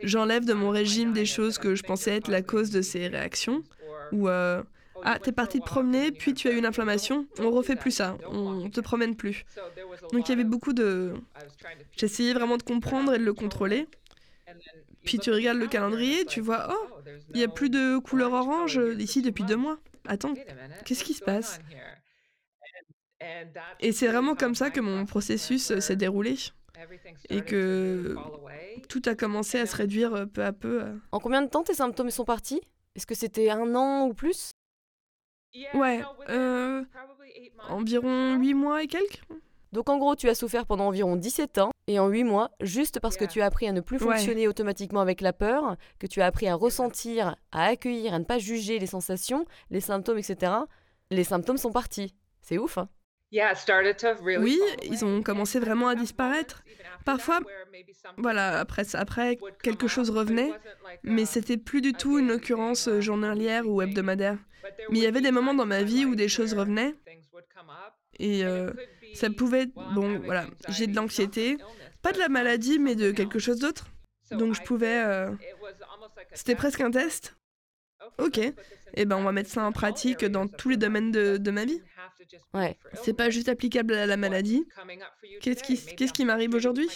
j'enlève 0.01 0.45
de 0.45 0.53
mon 0.53 0.69
régime 0.69 1.13
des 1.13 1.25
choses 1.25 1.57
que 1.57 1.75
je 1.75 1.83
pensais 1.83 2.15
être 2.15 2.29
la 2.29 2.41
cause 2.41 2.71
de 2.71 2.81
ces 2.81 3.07
réactions. 3.07 3.63
Ou 4.11 4.27
ah, 5.03 5.19
t'es 5.19 5.31
parti 5.31 5.59
te 5.59 5.65
promener, 5.65 6.11
puis 6.11 6.33
tu 6.33 6.47
as 6.47 6.51
eu 6.51 6.57
une 6.57 6.65
inflammation, 6.65 7.27
on 7.39 7.51
refait 7.51 7.75
plus 7.75 7.91
ça, 7.91 8.17
on 8.29 8.69
te 8.69 8.81
promène 8.81 9.15
plus. 9.15 9.43
Donc 10.11 10.27
il 10.27 10.29
y 10.29 10.33
avait 10.33 10.43
beaucoup 10.43 10.73
de... 10.73 11.13
J'essayais 11.97 12.33
vraiment 12.33 12.57
de 12.57 12.63
comprendre 12.63 13.13
et 13.13 13.19
de 13.19 13.23
le 13.23 13.33
contrôler. 13.33 13.87
Puis 15.03 15.19
tu 15.19 15.31
regardes 15.31 15.57
le 15.57 15.67
calendrier, 15.67 16.25
tu 16.25 16.39
vois, 16.39 16.69
oh, 16.71 16.87
il 17.33 17.37
n'y 17.37 17.43
a 17.43 17.47
plus 17.49 17.69
de 17.69 17.97
couleur 17.97 18.33
orange 18.33 18.79
ici 18.97 19.21
depuis 19.21 19.43
deux 19.43 19.57
mois. 19.57 19.77
Attends, 20.07 20.33
qu'est-ce 20.85 21.03
qui 21.03 21.13
se 21.13 21.23
passe? 21.23 21.59
Et 23.79 23.91
c'est 23.91 24.07
vraiment 24.07 24.35
comme 24.35 24.55
ça 24.55 24.69
que 24.69 24.81
mon 24.81 25.05
processus 25.05 25.71
euh, 25.71 25.79
s'est 25.79 25.95
déroulé. 25.95 26.35
Et 27.29 27.41
que 27.41 28.15
tout 28.89 29.01
a 29.05 29.15
commencé 29.15 29.59
à 29.59 29.65
se 29.65 29.75
réduire 29.75 30.13
euh, 30.13 30.25
peu 30.25 30.43
à 30.43 30.51
peu. 30.51 30.83
euh. 30.83 30.95
En 31.11 31.19
combien 31.19 31.41
de 31.41 31.47
temps 31.47 31.63
tes 31.63 31.73
symptômes 31.75 32.09
sont 32.09 32.25
partis? 32.25 32.61
Est-ce 32.95 33.05
que 33.07 33.15
c'était 33.15 33.49
un 33.49 33.75
an 33.75 34.07
ou 34.07 34.13
plus? 34.13 34.51
Ouais, 35.73 36.01
euh, 36.29 36.83
environ 37.69 38.35
huit 38.37 38.53
mois 38.53 38.83
et 38.83 38.87
quelques. 38.87 39.21
Donc 39.71 39.89
en 39.89 39.97
gros, 39.97 40.15
tu 40.15 40.29
as 40.29 40.35
souffert 40.35 40.65
pendant 40.67 40.87
environ 40.87 41.15
17 41.15 41.57
ans, 41.57 41.71
et 41.87 41.97
en 41.99 42.07
8 42.07 42.23
mois, 42.23 42.51
juste 42.61 42.99
parce 42.99 43.17
que 43.17 43.25
tu 43.25 43.41
as 43.41 43.45
appris 43.47 43.67
à 43.67 43.71
ne 43.71 43.81
plus 43.81 43.97
Ouais. 43.97 44.15
fonctionner 44.15 44.47
automatiquement 44.47 45.01
avec 45.01 45.19
la 45.19 45.33
peur, 45.33 45.77
que 45.99 46.05
tu 46.07 46.21
as 46.21 46.27
appris 46.27 46.47
à 46.47 46.53
ressentir, 46.55 47.35
à 47.51 47.65
accueillir, 47.65 48.13
à 48.13 48.19
ne 48.19 48.23
pas 48.23 48.37
juger 48.37 48.77
les 48.77 48.85
sensations, 48.85 49.45
les 49.71 49.81
symptômes, 49.81 50.19
etc., 50.19 50.51
les 51.09 51.23
symptômes 51.23 51.57
sont 51.57 51.71
partis. 51.71 52.13
C'est 52.41 52.57
ouf, 52.59 52.77
hein 52.77 52.87
Oui, 54.43 54.59
ils 54.83 55.03
ont 55.03 55.23
commencé 55.23 55.59
vraiment 55.59 55.87
à 55.87 55.95
disparaître. 55.95 56.63
Parfois, 57.05 57.39
Voilà, 58.17 58.65
après, 58.93 59.37
quelque 59.61 59.87
chose 59.87 60.09
revenait, 60.09 60.51
mais 61.03 61.25
c'était 61.25 61.57
plus 61.57 61.81
du 61.81 61.93
tout 61.93 62.19
une 62.19 62.31
occurrence 62.31 62.87
euh, 62.87 63.01
journalière 63.01 63.67
ou 63.67 63.81
hebdomadaire. 63.81 64.37
Mais 64.89 64.99
il 64.99 65.03
y 65.03 65.07
avait 65.07 65.21
des 65.21 65.31
moments 65.31 65.53
dans 65.53 65.65
ma 65.65 65.83
vie 65.83 66.05
où 66.05 66.15
des 66.15 66.29
choses 66.29 66.53
revenaient, 66.53 66.95
et 68.19 68.45
euh, 68.45 68.71
ça 69.13 69.29
pouvait 69.29 69.67
bon, 69.93 70.19
voilà, 70.25 70.45
j'ai 70.69 70.87
de 70.87 70.95
l'anxiété, 70.95 71.57
pas 72.01 72.11
de 72.11 72.19
la 72.19 72.29
maladie, 72.29 72.79
mais 72.79 72.95
de 72.95 73.11
quelque 73.11 73.39
chose 73.39 73.59
d'autre. 73.59 73.87
Donc 74.31 74.55
je 74.55 74.61
pouvais, 74.61 75.03
euh, 75.03 75.31
c'était 76.33 76.55
presque 76.55 76.81
un 76.81 76.91
test. 76.91 77.35
Ok, 78.19 78.37
et 78.37 79.05
ben 79.05 79.17
on 79.17 79.23
va 79.23 79.31
mettre 79.31 79.49
ça 79.49 79.63
en 79.63 79.71
pratique 79.71 80.23
dans 80.25 80.47
tous 80.47 80.69
les 80.69 80.77
domaines 80.77 81.11
de, 81.11 81.37
de 81.37 81.51
ma 81.51 81.65
vie. 81.65 81.81
Ouais. 82.53 82.77
C'est 83.01 83.13
pas 83.13 83.29
juste 83.29 83.49
applicable 83.49 83.93
à 83.93 84.05
la 84.05 84.17
maladie. 84.17 84.65
Qu'est-ce 85.41 85.63
qui, 85.63 85.77
qu'est-ce 85.95 86.13
qui 86.13 86.25
m'arrive 86.25 86.53
aujourd'hui? 86.53 86.87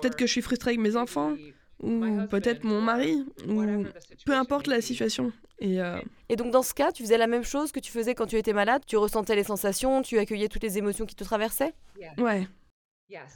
Peut-être 0.00 0.16
que 0.16 0.26
je 0.26 0.32
suis 0.32 0.42
frustrée 0.42 0.70
avec 0.70 0.80
mes 0.80 0.96
enfants, 0.96 1.36
ou 1.80 2.04
peut-être 2.30 2.64
mon 2.64 2.80
mari, 2.80 3.24
ou 3.48 3.84
peu 4.24 4.32
importe 4.34 4.66
la 4.66 4.80
situation. 4.80 5.32
Et 5.58 5.80
euh, 5.80 6.00
Et 6.28 6.36
donc 6.36 6.50
dans 6.50 6.62
ce 6.62 6.74
cas, 6.74 6.90
tu 6.90 7.04
faisais 7.04 7.18
la 7.18 7.28
même 7.28 7.44
chose 7.44 7.70
que 7.70 7.78
tu 7.78 7.92
faisais 7.92 8.14
quand 8.16 8.26
tu 8.26 8.36
étais 8.36 8.52
malade? 8.52 8.82
Tu 8.86 8.96
ressentais 8.96 9.36
les 9.36 9.44
sensations, 9.44 10.02
tu 10.02 10.18
accueillais 10.18 10.48
toutes 10.48 10.64
les 10.64 10.76
émotions 10.76 11.06
qui 11.06 11.14
te 11.14 11.22
traversaient? 11.22 11.72
Ouais, 12.18 12.48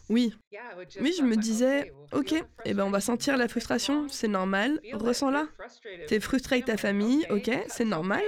oui, 0.09 0.35
oui, 1.01 1.15
je 1.19 1.23
me 1.23 1.37
disais, 1.37 1.93
ok, 2.13 2.35
et 2.65 2.75
ben 2.75 2.85
on 2.85 2.91
va 2.91 3.01
sentir 3.01 3.37
la 3.37 3.49
frustration, 3.49 4.09
c'est 4.09 4.29
normal, 4.29 4.81
ressens-la. 4.93 5.49
T'es 6.07 6.21
frustré 6.21 6.57
avec 6.57 6.67
ta 6.67 6.77
famille, 6.77 7.27
ok, 7.31 7.51
c'est 7.69 7.85
normal. 7.85 8.23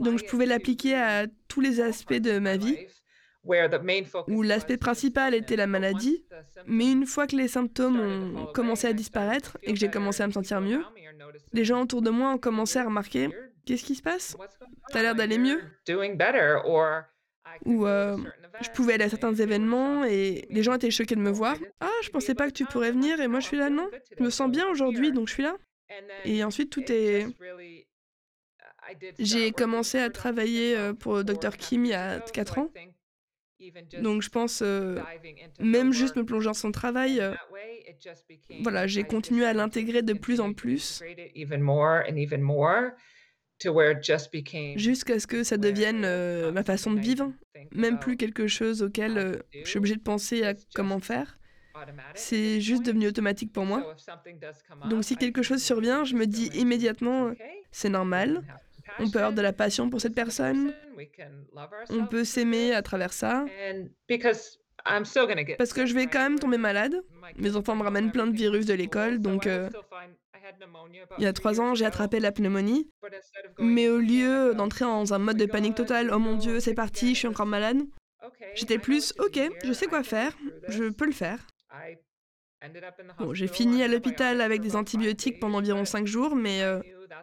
Donc 0.00 0.18
je 0.18 0.24
pouvais 0.24 0.46
l'appliquer 0.46 0.94
à 0.94 1.26
tous 1.48 1.60
les 1.60 1.80
aspects 1.80 2.14
de 2.14 2.38
ma 2.38 2.56
vie, 2.56 2.76
où 4.28 4.42
l'aspect 4.42 4.76
principal 4.76 5.34
était 5.34 5.56
la 5.56 5.66
maladie, 5.66 6.24
mais 6.66 6.90
une 6.92 7.06
fois 7.06 7.26
que 7.26 7.36
les 7.36 7.48
symptômes 7.48 8.00
ont 8.00 8.46
commencé 8.46 8.86
à 8.86 8.92
disparaître 8.92 9.56
et 9.62 9.72
que 9.72 9.78
j'ai 9.78 9.90
commencé 9.90 10.22
à 10.22 10.26
me 10.26 10.32
sentir 10.32 10.60
mieux, 10.60 10.82
les 11.52 11.64
gens 11.64 11.82
autour 11.82 12.02
de 12.02 12.10
moi 12.10 12.32
ont 12.32 12.38
commencé 12.38 12.78
à 12.78 12.84
remarquer, 12.84 13.28
qu'est-ce 13.64 13.84
qui 13.84 13.94
se 13.96 14.02
passe? 14.02 14.36
T'as 14.92 15.02
l'air 15.02 15.14
d'aller 15.14 15.38
mieux? 15.38 15.60
Ou 17.64 17.86
euh, 17.86 18.16
je 18.60 18.70
pouvais 18.70 18.94
aller 18.94 19.04
à 19.04 19.08
certains 19.08 19.34
événements 19.34 20.04
et 20.04 20.46
les 20.50 20.62
gens 20.62 20.74
étaient 20.74 20.90
choqués 20.90 21.14
de 21.14 21.20
me 21.20 21.30
voir. 21.30 21.56
Ah, 21.80 21.90
je 22.02 22.10
pensais 22.10 22.34
pas 22.34 22.46
que 22.46 22.52
tu 22.52 22.64
pourrais 22.64 22.92
venir 22.92 23.20
et 23.20 23.28
moi 23.28 23.40
je 23.40 23.46
suis 23.46 23.56
là, 23.56 23.70
non 23.70 23.88
Je 24.18 24.22
me 24.22 24.30
sens 24.30 24.50
bien 24.50 24.68
aujourd'hui, 24.68 25.12
donc 25.12 25.28
je 25.28 25.34
suis 25.34 25.42
là. 25.42 25.56
Et 26.24 26.42
ensuite, 26.44 26.70
tout 26.70 26.84
est... 26.90 27.26
J'ai 29.18 29.50
commencé 29.50 29.98
à 29.98 30.10
travailler 30.10 30.76
euh, 30.76 30.92
pour 30.92 31.24
Dr 31.24 31.56
Kim 31.56 31.84
il 31.84 31.90
y 31.90 31.94
a 31.94 32.20
4 32.20 32.58
ans. 32.58 32.70
Donc 34.00 34.22
je 34.22 34.28
pense, 34.28 34.62
euh, 34.62 35.00
même 35.58 35.92
juste 35.92 36.16
me 36.16 36.24
plonger 36.24 36.46
dans 36.46 36.54
son 36.54 36.72
travail, 36.72 37.20
euh, 37.20 37.34
voilà, 38.60 38.86
j'ai 38.86 39.02
continué 39.02 39.46
à 39.46 39.54
l'intégrer 39.54 40.02
de 40.02 40.12
plus 40.12 40.40
en 40.40 40.52
plus 40.52 41.02
jusqu'à 44.76 45.18
ce 45.18 45.26
que 45.26 45.42
ça 45.42 45.56
devienne 45.56 46.02
euh, 46.04 46.52
ma 46.52 46.62
façon 46.62 46.92
de 46.92 47.00
vivre, 47.00 47.32
même 47.72 47.98
plus 47.98 48.16
quelque 48.16 48.46
chose 48.46 48.82
auquel 48.82 49.18
euh, 49.18 49.36
je 49.52 49.68
suis 49.68 49.78
obligée 49.78 49.96
de 49.96 50.02
penser 50.02 50.44
à 50.44 50.54
comment 50.74 51.00
faire. 51.00 51.38
C'est 52.14 52.60
juste 52.60 52.84
devenu 52.84 53.08
automatique 53.08 53.52
pour 53.52 53.66
moi. 53.66 53.94
Donc 54.88 55.04
si 55.04 55.16
quelque 55.16 55.42
chose 55.42 55.62
survient, 55.62 56.04
je 56.04 56.14
me 56.14 56.26
dis 56.26 56.46
immédiatement, 56.54 57.26
euh, 57.26 57.34
c'est 57.70 57.90
normal, 57.90 58.42
on 58.98 59.10
peut 59.10 59.18
avoir 59.18 59.32
de 59.32 59.42
la 59.42 59.52
passion 59.52 59.90
pour 59.90 60.00
cette 60.00 60.14
personne, 60.14 60.72
on 61.90 62.06
peut 62.06 62.24
s'aimer 62.24 62.72
à 62.74 62.80
travers 62.82 63.12
ça, 63.12 63.44
parce 65.58 65.72
que 65.72 65.84
je 65.84 65.94
vais 65.94 66.06
quand 66.06 66.20
même 66.20 66.38
tomber 66.38 66.58
malade. 66.58 67.02
Mes 67.36 67.56
enfants 67.56 67.74
me 67.74 67.82
ramènent 67.82 68.12
plein 68.12 68.26
de 68.26 68.36
virus 68.36 68.66
de 68.66 68.74
l'école, 68.74 69.18
donc 69.18 69.46
euh, 69.46 69.68
il 71.18 71.24
y 71.24 71.26
a 71.26 71.32
trois 71.32 71.60
ans, 71.60 71.74
j'ai 71.74 71.84
attrapé 71.84 72.20
la 72.20 72.32
pneumonie. 72.32 72.90
Mais 73.58 73.88
au 73.88 73.98
lieu 73.98 74.54
d'entrer 74.54 74.84
dans 74.84 75.14
un 75.14 75.18
mode 75.18 75.36
de 75.36 75.46
panique 75.46 75.74
totale, 75.74 76.10
oh 76.12 76.18
mon 76.18 76.36
dieu, 76.36 76.60
c'est 76.60 76.74
parti, 76.74 77.14
je 77.14 77.20
suis 77.20 77.28
encore 77.28 77.46
malade, 77.46 77.78
j'étais 78.54 78.78
plus, 78.78 79.14
ok, 79.18 79.40
je 79.64 79.72
sais 79.72 79.86
quoi 79.86 80.02
faire, 80.02 80.32
je 80.68 80.84
peux 80.84 81.06
le 81.06 81.12
faire. 81.12 81.46
Bon, 83.18 83.34
j'ai 83.34 83.48
fini 83.48 83.82
à 83.82 83.88
l'hôpital 83.88 84.40
avec 84.40 84.60
des 84.60 84.76
antibiotiques 84.76 85.38
pendant 85.40 85.58
environ 85.58 85.84
cinq 85.84 86.06
jours, 86.06 86.34
mais 86.34 86.62
euh, 86.62 86.80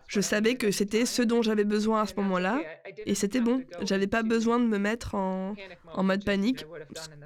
je 0.08 0.22
savais 0.22 0.56
que 0.56 0.72
c'était 0.72 1.06
ce 1.06 1.22
dont 1.22 1.42
j'avais 1.42 1.64
besoin 1.64 2.04
à 2.04 2.06
ce 2.06 2.14
moment-là, 2.18 2.62
et 3.06 3.16
c'était 3.16 3.42
bon. 3.42 3.64
J'avais 3.82 4.08
pas 4.08 4.24
besoin 4.24 4.60
de 4.60 4.66
me 4.66 4.78
mettre 4.78 5.16
en, 5.16 5.56
en 5.92 6.04
mode 6.04 6.24
panique, 6.24 6.66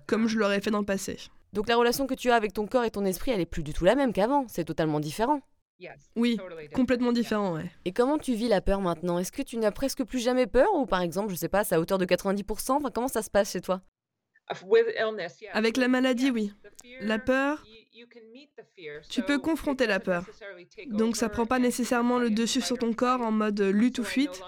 comme 0.07 0.27
je 0.27 0.39
l'aurais 0.39 0.61
fait 0.61 0.71
dans 0.71 0.79
le 0.79 0.85
passé. 0.85 1.17
Donc 1.53 1.67
la 1.67 1.75
relation 1.75 2.07
que 2.07 2.13
tu 2.13 2.31
as 2.31 2.35
avec 2.35 2.53
ton 2.53 2.65
corps 2.65 2.85
et 2.85 2.91
ton 2.91 3.05
esprit, 3.05 3.31
elle 3.31 3.41
est 3.41 3.45
plus 3.45 3.63
du 3.63 3.73
tout 3.73 3.85
la 3.85 3.95
même 3.95 4.13
qu'avant, 4.13 4.45
c'est 4.47 4.65
totalement 4.65 4.99
différent. 4.99 5.41
Oui, 6.15 6.37
complètement 6.73 7.11
différent, 7.11 7.53
ouais. 7.55 7.71
Et 7.85 7.91
comment 7.91 8.17
tu 8.17 8.33
vis 8.33 8.47
la 8.47 8.61
peur 8.61 8.81
maintenant? 8.81 9.19
Est-ce 9.19 9.31
que 9.31 9.41
tu 9.41 9.57
n'as 9.57 9.71
presque 9.71 10.03
plus 10.03 10.19
jamais 10.19 10.47
peur? 10.47 10.67
Ou 10.73 10.85
par 10.85 11.01
exemple, 11.01 11.29
je 11.31 11.35
sais 11.35 11.49
pas, 11.49 11.63
c'est 11.63 11.75
à 11.75 11.79
hauteur 11.79 11.97
de 11.97 12.05
90% 12.05 12.71
Enfin, 12.77 12.89
comment 12.93 13.07
ça 13.07 13.21
se 13.21 13.29
passe 13.29 13.51
chez 13.51 13.61
toi? 13.61 13.81
Avec 15.53 15.77
la 15.77 15.87
maladie, 15.87 16.31
oui. 16.31 16.53
La 17.01 17.19
peur, 17.19 17.63
Tu 19.09 19.21
peux 19.23 19.39
confronter 19.39 19.87
la 19.87 19.99
peur. 19.99 20.25
Donc 20.87 21.15
ça 21.15 21.29
prend 21.29 21.45
pas 21.45 21.59
nécessairement 21.59 22.19
le 22.19 22.29
dessus 22.29 22.61
sur 22.61 22.77
ton 22.77 22.93
corps 22.93 23.21
en 23.21 23.31
mode 23.31 23.59
lutte 23.59 23.99
ou 23.99 24.03
fuite. 24.03 24.41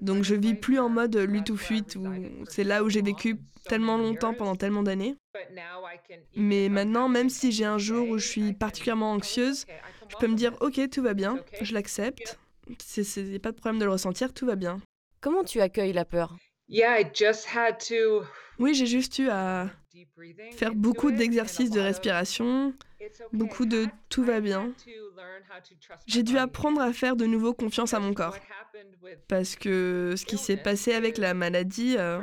Donc 0.00 0.22
je 0.22 0.34
vis 0.34 0.54
plus 0.54 0.78
en 0.78 0.88
mode 0.88 1.16
lutte 1.16 1.50
ou 1.50 1.56
fuite 1.56 1.96
où 1.96 2.06
c'est 2.48 2.64
là 2.64 2.84
où 2.84 2.88
j'ai 2.88 3.02
vécu 3.02 3.38
tellement 3.68 3.96
longtemps 3.96 4.34
pendant 4.34 4.56
tellement 4.56 4.82
d'années. 4.82 5.16
Mais 6.36 6.68
maintenant, 6.68 7.08
même 7.08 7.30
si 7.30 7.52
j'ai 7.52 7.64
un 7.64 7.78
jour 7.78 8.08
où 8.08 8.18
je 8.18 8.26
suis 8.26 8.52
particulièrement 8.52 9.12
anxieuse, 9.12 9.66
je 10.10 10.16
peux 10.16 10.26
me 10.26 10.34
dire 10.34 10.54
ok 10.60 10.80
tout 10.90 11.02
va 11.02 11.14
bien, 11.14 11.38
je 11.60 11.72
l'accepte. 11.74 12.38
C'est 12.78 13.38
pas 13.38 13.52
de 13.52 13.56
problème 13.56 13.80
de 13.80 13.84
le 13.84 13.90
ressentir, 13.90 14.32
tout 14.32 14.46
va 14.46 14.56
bien. 14.56 14.80
Comment 15.20 15.44
tu 15.44 15.60
accueilles 15.60 15.92
la 15.92 16.04
peur? 16.04 16.36
Oui, 18.58 18.74
j'ai 18.74 18.86
juste 18.86 19.18
eu 19.18 19.28
à 19.28 19.70
faire 20.52 20.74
beaucoup 20.74 21.10
d'exercices 21.10 21.70
de 21.70 21.80
respiration, 21.80 22.72
beaucoup 23.32 23.66
de 23.66 23.86
tout 24.08 24.22
va 24.22 24.40
bien. 24.40 24.72
J'ai 26.06 26.22
dû 26.22 26.38
apprendre 26.38 26.80
à 26.80 26.92
faire 26.92 27.16
de 27.16 27.26
nouveau 27.26 27.54
confiance 27.54 27.92
à 27.92 28.00
mon 28.00 28.14
corps. 28.14 28.36
Parce 29.28 29.56
que 29.56 30.14
ce 30.16 30.24
qui 30.24 30.38
s'est 30.38 30.56
passé 30.56 30.92
avec 30.92 31.18
la 31.18 31.34
maladie, 31.34 31.96
euh, 31.98 32.20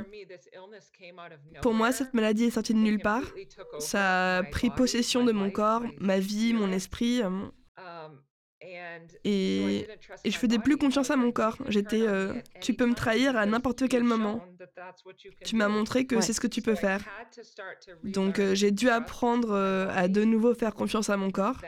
pour 1.62 1.74
moi, 1.74 1.91
cette 1.91 2.13
maladie 2.13 2.46
est 2.46 2.51
sortie 2.51 2.74
de 2.74 2.79
nulle 2.79 3.00
part. 3.00 3.24
Ça 3.79 4.38
a 4.38 4.44
pris 4.44 4.70
possession 4.70 5.25
de 5.25 5.32
mon 5.32 5.51
corps, 5.51 5.84
ma 6.00 6.20
vie, 6.20 6.53
mon 6.53 6.72
esprit. 6.72 7.22
Euh, 7.22 7.29
et, 8.62 9.88
et, 10.24 10.32
je 10.32 10.38
faisais 10.38 10.58
plus 10.58 10.78
confiance 10.78 11.12
à 11.12 11.16
mon 11.16 11.32
corps. 11.32 11.58
J'étais, 11.68 12.02
euh, 12.02 12.34
tu 12.62 12.74
peux 12.74 12.86
me 12.86 12.96
trahir 12.96 13.38
à 13.38 13.46
n'importe 13.46 13.88
quel 13.88 14.04
moment. 14.04 14.44
Tu 15.46 15.56
m'as 15.56 15.68
montré 15.68 16.06
que 16.06 16.22
c'est 16.22 16.34
ce 16.34 16.42
que 16.42 16.48
tu 16.48 16.62
peux 16.62 16.76
faire. 16.76 17.04
Donc 18.04 18.40
euh, 18.40 18.56
j'ai 18.56 18.72
dû 18.72 18.90
apprendre 18.90 19.52
euh, 19.52 19.90
à 19.94 20.08
de 20.08 20.24
nouveau 20.24 20.56
faire 20.56 20.74
confiance 20.74 21.10
à 21.10 21.18
mon 21.18 21.30
corps, 21.30 21.62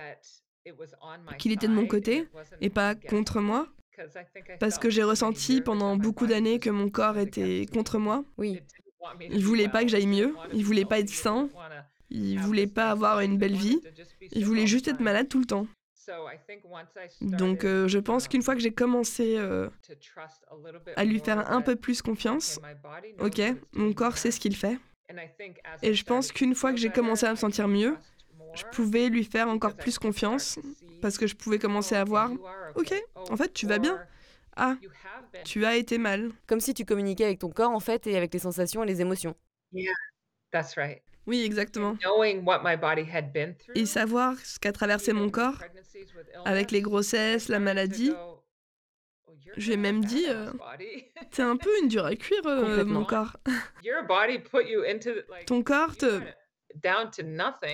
qu'il 1.38 1.52
était 1.52 1.68
de 1.68 1.74
mon 1.74 1.86
côté 1.86 2.28
et 2.62 2.70
pas 2.70 2.96
contre 2.96 3.40
moi. 3.40 3.68
Parce 4.60 4.78
que 4.78 4.90
j'ai 4.90 5.04
ressenti 5.04 5.62
pendant 5.62 5.96
beaucoup 5.96 6.26
d'années 6.26 6.60
que 6.60 6.70
mon 6.70 6.90
corps 6.90 7.18
était 7.18 7.66
contre 7.72 8.00
moi. 8.00 8.24
Oui. 8.38 8.62
Il 9.30 9.46
voulait 9.46 9.70
pas 9.70 9.84
que 9.84 9.90
j'aille 9.90 10.08
mieux, 10.08 10.36
il 10.54 10.66
voulait 10.66 10.86
pas 10.86 11.00
être 11.00 11.10
sain, 11.10 11.50
il 12.10 12.40
voulait 12.40 12.68
pas 12.68 12.90
avoir 12.90 13.20
une 13.20 13.38
belle 13.38 13.56
vie, 13.56 13.80
il 14.32 14.46
voulait 14.46 14.68
juste 14.68 14.88
être 14.88 15.00
malade 15.00 15.28
tout 15.30 15.40
le 15.40 15.46
temps. 15.46 15.68
Donc 17.22 17.64
euh, 17.64 17.88
je 17.88 18.00
pense 18.00 18.28
qu'une 18.28 18.42
fois 18.42 18.56
que 18.56 18.62
j'ai 18.62 18.72
commencé 18.72 19.36
euh, 19.38 19.70
à 20.96 21.06
lui 21.06 21.20
faire 21.20 21.52
un 21.52 21.62
peu 21.62 21.76
plus 21.76 22.02
confiance, 22.02 22.60
ok, 23.20 23.42
mon 23.74 23.94
corps 23.94 24.18
sait 24.18 24.32
ce 24.32 24.40
qu'il 24.40 24.56
fait. 24.56 24.78
Et 25.82 25.94
je 25.94 26.04
pense 26.04 26.32
qu'une 26.32 26.56
fois 26.56 26.72
que 26.72 26.78
j'ai 26.78 26.90
commencé 26.90 27.26
à 27.26 27.32
me 27.32 27.36
sentir 27.36 27.68
mieux, 27.68 27.98
je 28.54 28.64
pouvais 28.72 29.10
lui 29.10 29.24
faire 29.24 29.48
encore 29.48 29.76
plus 29.76 29.98
confiance 30.00 30.60
parce 31.02 31.18
que 31.18 31.28
je 31.28 31.36
pouvais 31.36 31.60
commencer 31.60 31.96
à 31.96 32.04
voir, 32.04 32.32
ok, 32.76 32.94
en 33.16 33.38
fait 33.38 33.54
tu 33.54 33.66
vas 33.66 33.80
bien. 33.80 34.00
Ah, 34.56 34.76
tu 35.46 35.66
as 35.66 35.78
été 35.78 35.98
mal. 35.98 36.32
Comme 36.48 36.60
si 36.60 36.74
tu 36.74 36.84
communiquais 36.86 37.24
avec 37.24 37.40
ton 37.40 37.50
corps 37.50 37.72
en 37.72 37.80
fait 37.80 38.08
et 38.08 38.18
avec 38.18 38.34
les 38.34 38.40
sensations 38.40 38.84
et 38.84 38.88
les 38.88 39.02
émotions. 39.02 39.36
Oui, 41.30 41.44
exactement. 41.46 41.96
Et 43.76 43.86
savoir 43.86 44.36
ce 44.40 44.58
qu'a 44.58 44.72
traversé 44.72 45.14
mon 45.14 45.30
corps 45.30 45.60
avec 46.44 46.72
les 46.72 46.82
grossesses, 46.82 47.50
la 47.50 47.60
maladie. 47.60 48.12
J'ai 49.56 49.78
même 49.78 50.04
dit, 50.04 50.26
euh, 50.28 50.52
t'es 51.32 51.44
un 51.44 51.56
peu 51.56 51.70
une 51.82 51.88
dure 51.88 52.06
à 52.06 52.16
cuire, 52.16 52.46
euh, 52.48 52.84
mon 52.84 53.06
corps. 53.06 53.38
Ton 55.46 55.62
corps 55.64 55.96
te... 55.98 56.20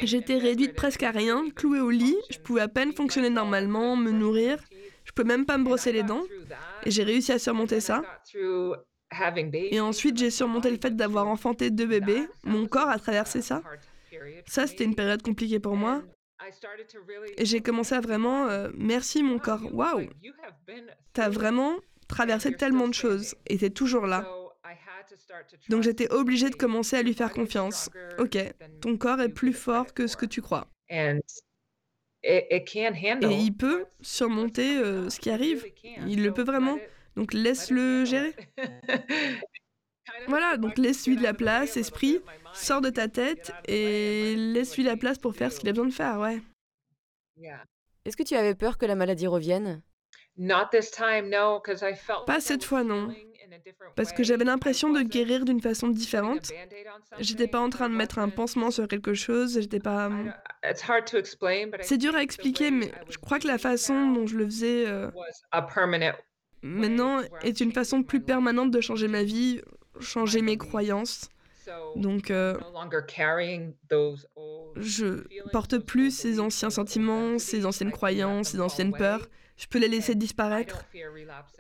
J'étais 0.04 0.38
réduite 0.38 0.76
presque 0.76 1.04
à 1.04 1.12
rien, 1.12 1.50
clouée 1.50 1.80
au 1.80 1.90
lit, 1.90 2.16
je 2.30 2.40
pouvais 2.40 2.62
à 2.62 2.68
peine 2.68 2.94
fonctionner 2.94 3.30
normalement, 3.30 3.96
me 3.96 4.12
nourrir, 4.12 4.60
je 5.06 5.12
peux 5.12 5.24
même 5.24 5.46
pas 5.46 5.58
me 5.58 5.64
brosser 5.64 5.92
les 5.94 6.04
dents. 6.04 6.24
Et 6.84 6.92
j'ai 6.92 7.04
réussi 7.04 7.32
à 7.32 7.40
surmonter 7.40 7.80
ça. 7.80 8.04
Et 9.72 9.80
ensuite, 9.80 10.18
j'ai 10.18 10.30
surmonté 10.30 10.70
le 10.70 10.78
fait 10.78 10.96
d'avoir 10.96 11.28
enfanté 11.28 11.70
deux 11.70 11.86
bébés. 11.86 12.28
Mon 12.44 12.68
corps 12.68 12.90
a 12.90 13.00
traversé 13.00 13.42
ça. 13.42 13.62
Ça, 14.48 14.68
c'était 14.68 14.84
une 14.84 14.96
période 14.96 15.22
compliquée 15.22 15.60
pour 15.60 15.76
moi. 15.76 16.04
Et 17.38 17.46
j'ai 17.46 17.62
commencé 17.62 17.96
à 17.96 18.02
vraiment, 18.02 18.48
euh, 18.48 18.70
merci 18.76 19.24
mon 19.24 19.40
corps, 19.40 19.62
waouh, 19.74 20.10
t'as 21.14 21.30
vraiment 21.30 21.76
traversé 22.08 22.54
tellement 22.54 22.88
de 22.88 22.94
choses 22.94 23.36
et 23.48 23.58
t'es 23.58 23.70
toujours 23.70 24.06
là. 24.06 24.28
Donc 25.70 25.84
j'étais 25.84 26.12
obligée 26.12 26.50
de 26.50 26.56
commencer 26.56 26.98
à 26.98 27.04
lui 27.04 27.14
faire 27.14 27.32
confiance. 27.32 27.90
Ok, 28.20 28.38
ton 28.82 28.98
corps 28.98 29.22
est 29.22 29.30
plus 29.30 29.54
fort 29.54 29.94
que 29.94 30.08
ce 30.08 30.18
que 30.18 30.26
tu 30.26 30.42
crois. 30.42 30.68
Et 33.30 33.36
il 33.38 33.56
peut 33.56 33.86
surmonter 34.02 34.78
euh, 34.78 35.10
ce 35.10 35.20
qui 35.20 35.30
arrive. 35.30 35.66
Il 36.06 36.24
le 36.24 36.34
peut 36.34 36.44
vraiment. 36.44 36.78
Donc 37.16 37.34
laisse-le 37.34 38.06
gérer. 38.06 38.36
Voilà, 40.28 40.58
donc 40.58 40.78
laisse-lui 40.78 41.16
de 41.16 41.24
la 41.24 41.34
place, 41.34 41.78
esprit, 41.78 42.22
sors 42.54 42.82
de 42.82 42.90
ta 42.90 43.08
tête 43.08 43.52
et 43.68 44.36
laisse-lui 44.36 44.84
la 44.84 44.98
place 44.98 45.18
pour 45.18 45.36
faire 45.36 45.52
ce 45.52 45.60
qu'il 45.60 45.70
a 45.70 45.72
besoin 45.72 45.88
de 45.88 45.94
faire, 45.94 46.20
ouais. 46.20 46.42
Est-ce 48.06 48.16
que 48.16 48.24
tu 48.24 48.36
avais 48.36 48.56
peur 48.56 48.78
que 48.78 48.86
la 48.86 48.96
maladie 48.96 49.28
revienne? 49.28 49.82
Pas 52.26 52.40
cette 52.40 52.64
fois, 52.64 52.84
non. 52.84 53.14
Parce 53.96 54.12
que 54.12 54.24
j'avais 54.24 54.44
l'impression 54.44 54.92
de 54.92 55.02
guérir 55.02 55.46
d'une 55.46 55.62
façon 55.62 55.88
différente. 55.88 56.52
J'étais 57.20 57.48
pas 57.48 57.60
en 57.60 57.70
train 57.70 57.90
de 57.90 57.96
mettre 57.96 58.20
un 58.20 58.30
pansement 58.30 58.72
sur 58.72 58.88
quelque 58.88 59.14
chose, 59.14 59.60
j'étais 59.60 59.80
pas. 59.80 60.10
C'est 61.82 61.98
dur 61.98 62.16
à 62.16 62.22
expliquer, 62.22 62.72
mais 62.72 62.92
je 63.10 63.18
crois 63.18 63.40
que 63.40 63.48
la 63.48 63.58
façon 63.58 64.12
dont 64.12 64.28
je 64.28 64.38
le 64.38 64.46
faisais. 64.46 64.88
Euh, 64.88 65.10
maintenant 66.66 67.22
est 67.44 67.60
une 67.60 67.72
façon 67.72 68.04
plus 68.04 68.22
permanente 68.22 68.72
de 68.72 68.82
changer 68.82 69.08
ma 69.08 69.24
vie, 69.24 69.62
changer 70.00 70.42
mes 70.42 70.58
croyances. 70.58 71.30
Donc, 71.96 72.30
euh, 72.30 72.56
je 74.76 75.50
porte 75.52 75.80
plus 75.80 76.12
ces 76.12 76.40
anciens 76.40 76.70
sentiments, 76.70 77.40
ces 77.40 77.66
anciennes 77.66 77.92
croyances, 77.92 78.50
ces 78.50 78.62
anciennes 78.62 78.94
peurs. 78.94 79.28
Je 79.58 79.68
peux 79.68 79.80
les 79.80 79.88
laisser 79.88 80.16
disparaître. 80.16 80.86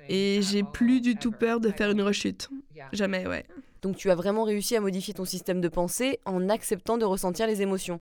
Et 0.09 0.41
j'ai 0.41 0.63
plus 0.63 1.01
du 1.01 1.15
tout 1.15 1.31
peur 1.31 1.59
de 1.59 1.71
faire 1.71 1.91
une 1.91 2.01
rechute. 2.01 2.49
Jamais, 2.91 3.25
ouais. 3.25 3.45
Donc 3.81 3.97
tu 3.97 4.09
as 4.11 4.15
vraiment 4.15 4.43
réussi 4.43 4.75
à 4.75 4.81
modifier 4.81 5.13
ton 5.13 5.25
système 5.25 5.61
de 5.61 5.69
pensée 5.69 6.19
en 6.25 6.49
acceptant 6.49 6.97
de 6.97 7.05
ressentir 7.05 7.47
les 7.47 7.61
émotions. 7.61 7.99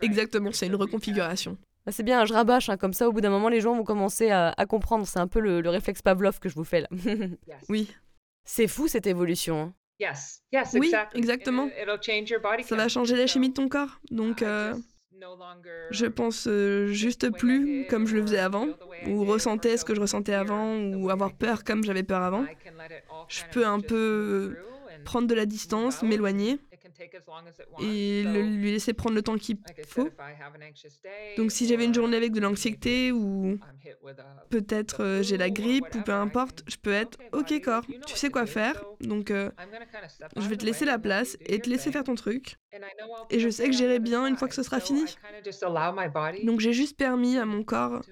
Exactement, 0.00 0.50
c'est 0.52 0.66
une 0.66 0.74
reconfiguration. 0.74 1.58
Bah, 1.86 1.92
c'est 1.92 2.02
bien, 2.02 2.24
je 2.24 2.34
rabâche, 2.34 2.68
hein, 2.68 2.76
comme 2.76 2.92
ça 2.92 3.08
au 3.08 3.12
bout 3.12 3.20
d'un 3.20 3.30
moment 3.30 3.48
les 3.48 3.60
gens 3.60 3.74
vont 3.76 3.84
commencer 3.84 4.30
à, 4.30 4.54
comprendre. 4.68 5.06
C'est 5.06 5.20
un 5.20 5.28
peu 5.28 5.38
le, 5.38 5.68
réflexe 5.68 6.02
Pavlov 6.02 6.40
que 6.40 6.48
je 6.48 6.54
vous 6.56 6.64
fais 6.64 6.80
là. 6.80 6.88
oui. 7.68 7.92
C'est 8.44 8.66
fou 8.66 8.88
cette 8.88 9.06
évolution. 9.06 9.60
Hein. 9.62 9.74
oui, 10.74 10.92
exactement. 11.14 11.68
Ça 12.64 12.76
va 12.76 12.88
changer 12.88 13.16
la 13.16 13.26
chimie 13.26 13.50
de 13.50 13.54
ton 13.54 13.68
corps. 13.68 14.00
Donc, 14.10 14.42
euh, 14.42 14.74
je 15.90 16.06
pense 16.06 16.46
euh, 16.48 16.88
juste 16.88 17.30
plus 17.30 17.86
comme 17.88 18.06
je 18.06 18.16
le 18.16 18.22
faisais 18.22 18.38
avant, 18.38 18.68
ou 19.06 19.24
ressentais 19.24 19.76
ce 19.76 19.84
que 19.84 19.94
je 19.94 20.00
ressentais 20.00 20.34
avant, 20.34 20.76
ou 20.76 21.08
avoir 21.10 21.32
peur 21.34 21.62
comme 21.62 21.84
j'avais 21.84 22.02
peur 22.02 22.22
avant. 22.22 22.44
Je 23.28 23.42
peux 23.52 23.64
un 23.64 23.80
peu 23.80 24.56
prendre 25.04 25.28
de 25.28 25.34
la 25.34 25.46
distance, 25.46 26.02
m'éloigner 26.02 26.58
et 27.80 28.22
lui 28.24 28.72
laisser 28.72 28.92
prendre 28.92 29.14
le 29.14 29.22
temps 29.22 29.36
qu'il 29.36 29.58
faut. 29.86 30.08
Donc 31.36 31.52
si 31.52 31.66
j'avais 31.66 31.84
une 31.84 31.94
journée 31.94 32.16
avec 32.16 32.32
de 32.32 32.40
l'anxiété 32.40 33.12
ou 33.12 33.58
peut-être 34.50 35.02
euh, 35.02 35.22
j'ai 35.22 35.36
la 35.36 35.50
grippe 35.50 35.94
ou 35.94 36.02
peu 36.02 36.12
importe, 36.12 36.62
je 36.66 36.76
peux 36.76 36.92
être 36.92 37.18
OK 37.32 37.52
corps, 37.62 37.84
tu 38.06 38.16
sais 38.16 38.30
quoi 38.30 38.46
faire. 38.46 38.84
Donc 39.00 39.30
euh, 39.30 39.50
je 40.36 40.48
vais 40.48 40.56
te 40.56 40.64
laisser 40.64 40.84
la 40.84 40.98
place 40.98 41.36
et 41.40 41.58
te 41.60 41.68
laisser 41.68 41.92
faire 41.92 42.04
ton 42.04 42.14
truc. 42.14 42.56
Et 43.30 43.40
je 43.40 43.48
sais 43.48 43.66
que 43.66 43.72
j'irai 43.72 43.98
bien 43.98 44.26
une 44.26 44.36
fois 44.36 44.48
que 44.48 44.54
ce 44.54 44.62
sera 44.62 44.80
fini. 44.80 45.04
Donc 46.44 46.60
j'ai 46.60 46.72
juste 46.72 46.96
permis 46.96 47.38
à 47.38 47.44
mon 47.44 47.62
corps 47.64 48.02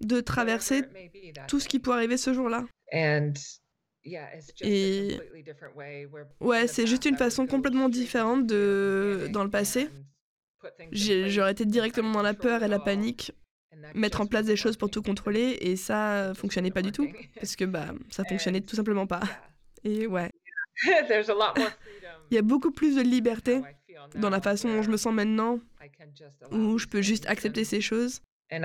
de 0.00 0.20
traverser 0.20 0.82
tout 1.48 1.60
ce 1.60 1.68
qui 1.68 1.78
peut 1.78 1.92
arriver 1.92 2.16
ce 2.16 2.32
jour-là. 2.32 2.64
Et 4.62 5.18
ouais, 6.40 6.66
c'est 6.66 6.86
juste 6.86 7.04
une 7.04 7.16
façon 7.16 7.46
complètement 7.46 7.88
différente 7.88 8.46
de 8.46 9.28
dans 9.30 9.44
le 9.44 9.50
passé. 9.50 9.88
J'aurais 10.92 11.52
été 11.52 11.64
directement 11.64 12.12
dans 12.12 12.22
la 12.22 12.34
peur 12.34 12.62
et 12.62 12.68
la 12.68 12.78
panique, 12.78 13.32
mettre 13.94 14.20
en 14.20 14.26
place 14.26 14.46
des 14.46 14.56
choses 14.56 14.76
pour 14.76 14.90
tout 14.90 15.02
contrôler, 15.02 15.58
et 15.60 15.76
ça 15.76 16.32
fonctionnait 16.34 16.70
pas 16.70 16.82
du 16.82 16.92
tout, 16.92 17.08
parce 17.36 17.56
que 17.56 17.64
bah 17.64 17.94
ça 18.10 18.24
fonctionnait 18.28 18.60
tout 18.60 18.76
simplement 18.76 19.06
pas. 19.06 19.22
Et 19.84 20.06
ouais. 20.06 20.30
Il 22.30 22.34
y 22.34 22.38
a 22.38 22.42
beaucoup 22.42 22.70
plus 22.70 22.96
de 22.96 23.02
liberté 23.02 23.62
dans 24.16 24.30
la 24.30 24.40
façon 24.40 24.68
dont 24.68 24.82
je 24.82 24.90
me 24.90 24.96
sens 24.96 25.14
maintenant, 25.14 25.60
où 26.50 26.78
je 26.78 26.86
peux 26.86 27.02
juste 27.02 27.26
accepter 27.26 27.64
ces 27.64 27.80
choses. 27.80 28.20
Et 28.50 28.58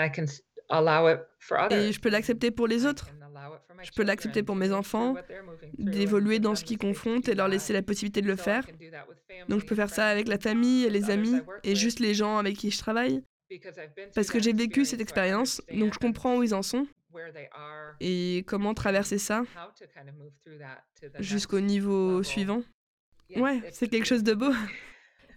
je 1.91 1.99
peux 1.99 2.09
l'accepter 2.09 2.51
pour 2.51 2.67
les 2.67 2.85
autres. 2.85 3.09
Je 3.83 3.91
peux 3.91 4.03
l'accepter 4.03 4.43
pour 4.43 4.55
mes 4.55 4.71
enfants, 4.71 5.15
d'évoluer 5.77 6.39
dans 6.39 6.55
ce 6.55 6.63
qu'ils 6.63 6.77
confrontent 6.77 7.27
et 7.29 7.35
leur 7.35 7.47
laisser 7.47 7.73
la 7.73 7.81
possibilité 7.81 8.21
de 8.21 8.27
le 8.27 8.35
faire. 8.35 8.65
Donc 9.49 9.61
je 9.61 9.65
peux 9.65 9.75
faire 9.75 9.89
ça 9.89 10.07
avec 10.07 10.27
la 10.27 10.37
famille 10.37 10.83
et 10.85 10.89
les 10.89 11.09
amis 11.09 11.35
et 11.63 11.75
juste 11.75 11.99
les 11.99 12.13
gens 12.13 12.37
avec 12.37 12.57
qui 12.57 12.71
je 12.71 12.77
travaille. 12.79 13.23
Parce 14.15 14.29
que 14.29 14.39
j'ai 14.39 14.53
vécu 14.53 14.85
cette 14.85 15.01
expérience, 15.01 15.61
donc 15.73 15.93
je 15.93 15.99
comprends 15.99 16.37
où 16.37 16.43
ils 16.43 16.53
en 16.53 16.61
sont 16.61 16.87
et 17.99 18.43
comment 18.47 18.73
traverser 18.73 19.17
ça 19.17 19.43
jusqu'au 21.19 21.59
niveau 21.59 22.23
suivant. 22.23 22.61
Ouais, 23.35 23.61
c'est 23.71 23.87
quelque 23.89 24.05
chose 24.05 24.23
de 24.23 24.33
beau. 24.33 24.51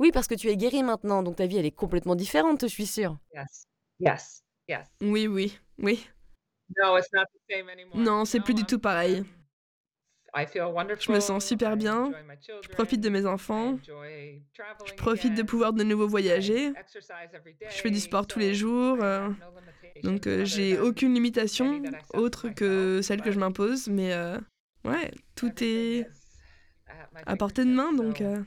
Oui, 0.00 0.10
parce 0.12 0.26
que 0.26 0.34
tu 0.34 0.48
es 0.48 0.56
guéri 0.56 0.82
maintenant, 0.82 1.22
donc 1.22 1.36
ta 1.36 1.46
vie 1.46 1.56
elle 1.56 1.66
est 1.66 1.70
complètement 1.70 2.16
différente, 2.16 2.62
je 2.62 2.66
suis 2.66 2.86
sûre. 2.86 3.16
Oui, 5.00 5.28
oui, 5.28 5.56
oui. 5.78 6.04
Non, 7.94 8.24
c'est 8.24 8.40
plus 8.40 8.54
du 8.54 8.64
tout 8.64 8.78
pareil. 8.78 9.24
Je 10.36 11.12
me 11.12 11.20
sens 11.20 11.44
super 11.44 11.76
bien. 11.76 12.10
Je 12.62 12.68
profite 12.68 13.00
de 13.00 13.08
mes 13.08 13.24
enfants. 13.24 13.78
Je 13.86 14.94
profite 14.94 15.34
de 15.34 15.42
pouvoir 15.42 15.72
de 15.72 15.84
nouveau 15.84 16.08
voyager. 16.08 16.72
Je 17.70 17.76
fais 17.76 17.90
du 17.90 18.00
sport 18.00 18.26
tous 18.26 18.40
les 18.40 18.54
jours. 18.54 18.98
euh, 19.02 19.28
Donc 20.02 20.26
euh, 20.26 20.44
j'ai 20.44 20.78
aucune 20.78 21.14
limitation 21.14 21.80
autre 22.14 22.48
que 22.48 23.00
celle 23.00 23.22
que 23.22 23.30
je 23.30 23.38
m'impose. 23.38 23.86
Mais 23.88 24.12
euh, 24.12 24.36
ouais, 24.84 25.12
tout 25.36 25.52
est 25.62 26.08
à 27.26 27.36
portée 27.36 27.64
de 27.64 27.70
main. 27.70 27.92
Donc 27.92 28.20
euh, 28.20 28.42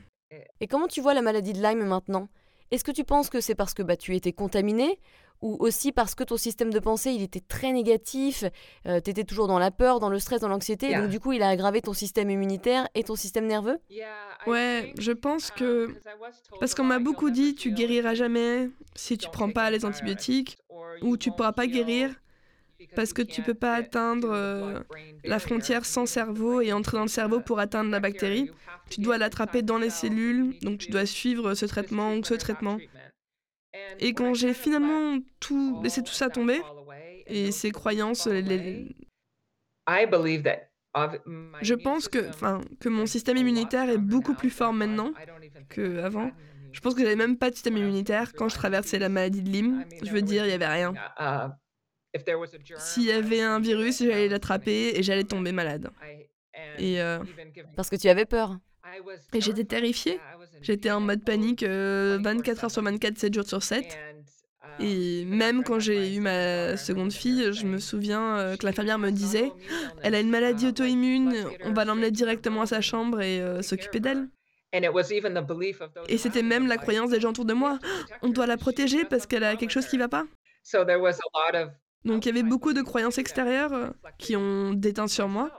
Et 0.59 0.67
comment 0.67 0.87
tu 0.87 0.99
vois 0.99 1.13
la 1.13 1.21
maladie 1.21 1.53
de 1.53 1.61
Lyme 1.61 1.85
maintenant? 1.85 2.27
Est-ce 2.71 2.83
que 2.83 2.91
tu 2.91 3.03
penses 3.03 3.29
que 3.29 3.41
c'est 3.41 3.55
parce 3.55 3.73
que 3.73 3.83
bah, 3.83 3.95
tu 3.95 4.15
étais 4.15 4.33
contaminé 4.33 4.99
ou 5.41 5.55
aussi 5.59 5.91
parce 5.91 6.15
que 6.15 6.23
ton 6.23 6.37
système 6.37 6.71
de 6.73 6.79
pensée 6.79 7.11
il 7.11 7.21
était 7.21 7.41
très 7.41 7.71
négatif, 7.71 8.43
euh, 8.87 8.99
tu 8.99 9.11
étais 9.11 9.23
toujours 9.23 9.47
dans 9.47 9.59
la 9.59 9.69
peur, 9.69 9.99
dans 9.99 10.09
le 10.09 10.17
stress, 10.17 10.41
dans 10.41 10.47
l'anxiété, 10.47 10.91
et 10.91 10.95
donc 10.95 11.09
du 11.09 11.19
coup 11.19 11.31
il 11.31 11.43
a 11.43 11.49
aggravé 11.49 11.81
ton 11.81 11.93
système 11.93 12.29
immunitaire 12.31 12.87
et 12.95 13.03
ton 13.03 13.15
système 13.15 13.45
nerveux? 13.45 13.77
Ouais, 14.47 14.93
je 14.97 15.11
pense 15.11 15.51
que 15.51 15.95
parce 16.59 16.73
qu'on 16.73 16.83
m'a 16.85 16.99
beaucoup 16.99 17.29
dit 17.29 17.53
tu 17.55 17.71
guériras 17.71 18.15
jamais. 18.15 18.69
Si 18.95 19.17
tu 19.17 19.29
prends 19.29 19.51
pas 19.51 19.69
les 19.69 19.85
antibiotiques 19.85 20.57
ou 21.01 21.17
tu 21.17 21.31
pourras 21.31 21.53
pas 21.53 21.67
guérir 21.67 22.15
parce 22.95 23.13
que 23.13 23.21
tu 23.21 23.41
peux 23.41 23.53
pas 23.53 23.73
atteindre 23.75 24.29
euh, 24.31 24.79
la 25.23 25.39
frontière 25.39 25.85
sans 25.85 26.05
cerveau 26.05 26.61
et 26.61 26.71
entrer 26.73 26.97
dans 26.97 27.03
le 27.03 27.09
cerveau 27.09 27.39
pour 27.39 27.59
atteindre 27.59 27.89
la 27.91 27.99
bactérie. 27.99 28.51
Tu 28.89 29.01
dois 29.01 29.17
l'attraper 29.17 29.61
dans 29.61 29.77
les 29.77 29.89
cellules, 29.89 30.57
donc 30.61 30.79
tu 30.79 30.91
dois 30.91 31.05
suivre 31.05 31.53
ce 31.53 31.65
traitement 31.65 32.15
ou 32.15 32.23
ce 32.23 32.33
traitement. 32.35 32.77
Et 33.99 34.13
quand 34.13 34.33
j'ai 34.33 34.53
finalement 34.53 35.19
tout 35.39 35.79
laissé 35.83 36.01
tout 36.03 36.13
ça 36.13 36.29
tomber 36.29 36.61
et 37.27 37.51
ces 37.51 37.71
croyances, 37.71 38.27
les- 38.27 38.95
je 41.61 41.73
pense 41.75 42.07
que, 42.07 42.29
enfin, 42.29 42.61
que 42.79 42.89
mon 42.89 43.05
système 43.05 43.37
immunitaire 43.37 43.89
est 43.89 43.97
beaucoup 43.97 44.33
plus 44.33 44.49
fort 44.49 44.73
maintenant 44.73 45.11
qu'avant. 45.69 46.31
Je 46.71 46.79
pense 46.79 46.93
que 46.95 47.01
j'avais 47.01 47.15
même 47.15 47.37
pas 47.37 47.49
de 47.49 47.55
système 47.55 47.77
immunitaire 47.77 48.33
quand 48.33 48.49
je 48.49 48.55
traversais 48.55 48.99
la 48.99 49.09
maladie 49.09 49.41
de 49.41 49.49
Lyme. 49.49 49.85
Je 50.03 50.11
veux 50.11 50.21
dire, 50.21 50.45
il 50.45 50.49
y 50.49 50.53
avait 50.53 50.67
rien. 50.67 50.93
S'il 52.77 53.03
y 53.03 53.11
avait 53.11 53.41
un 53.41 53.59
virus, 53.59 53.99
j'allais 53.99 54.27
l'attraper 54.27 54.93
et 54.95 55.03
j'allais 55.03 55.23
tomber 55.23 55.51
malade. 55.51 55.89
Et, 56.79 57.01
euh, 57.01 57.19
Parce 57.75 57.89
que 57.89 57.95
tu 57.95 58.07
avais 58.09 58.25
peur. 58.25 58.57
et 59.33 59.41
j'étais 59.41 59.63
terrifiée. 59.65 60.19
J'étais 60.61 60.91
en 60.91 60.99
mode 60.99 61.23
panique 61.23 61.63
euh, 61.63 62.19
24 62.21 62.63
heures 62.65 62.71
sur 62.71 62.81
24, 62.81 63.17
7 63.17 63.33
jours 63.33 63.45
sur 63.47 63.61
7. 63.61 63.97
Et 64.79 65.25
même 65.25 65.63
quand 65.63 65.79
j'ai 65.79 66.15
eu 66.15 66.19
ma 66.19 66.77
seconde 66.77 67.11
fille, 67.11 67.51
je 67.51 67.65
me 67.65 67.79
souviens 67.79 68.37
euh, 68.37 68.55
que 68.55 68.65
l'infirmière 68.65 68.99
me 68.99 69.09
disait 69.09 69.51
Elle 70.03 70.13
a 70.13 70.19
une 70.19 70.29
maladie 70.29 70.67
auto-immune, 70.67 71.33
on 71.63 71.73
va 71.73 71.83
l'emmener 71.85 72.11
directement 72.11 72.61
à 72.61 72.65
sa 72.67 72.81
chambre 72.81 73.21
et 73.21 73.41
euh, 73.41 73.61
s'occuper 73.61 73.99
d'elle. 73.99 74.27
Et 76.09 76.17
c'était 76.17 76.43
même 76.43 76.67
la 76.67 76.77
croyance 76.77 77.09
des 77.09 77.19
gens 77.19 77.29
autour 77.29 77.45
de 77.45 77.53
moi 77.53 77.79
On 78.21 78.29
doit 78.29 78.45
la 78.45 78.57
protéger 78.57 79.05
parce 79.05 79.25
qu'elle 79.25 79.43
a 79.43 79.55
quelque 79.55 79.71
chose 79.71 79.87
qui 79.87 79.97
va 79.97 80.09
pas. 80.09 80.25
Donc 82.07 82.25
il 82.25 82.29
y 82.29 82.31
avait 82.31 82.47
beaucoup 82.47 82.73
de 82.73 82.81
croyances 82.81 83.17
extérieures 83.17 83.73
euh, 83.73 83.89
qui 84.17 84.35
ont 84.35 84.73
déteint 84.73 85.07
sur 85.07 85.27
moi. 85.27 85.51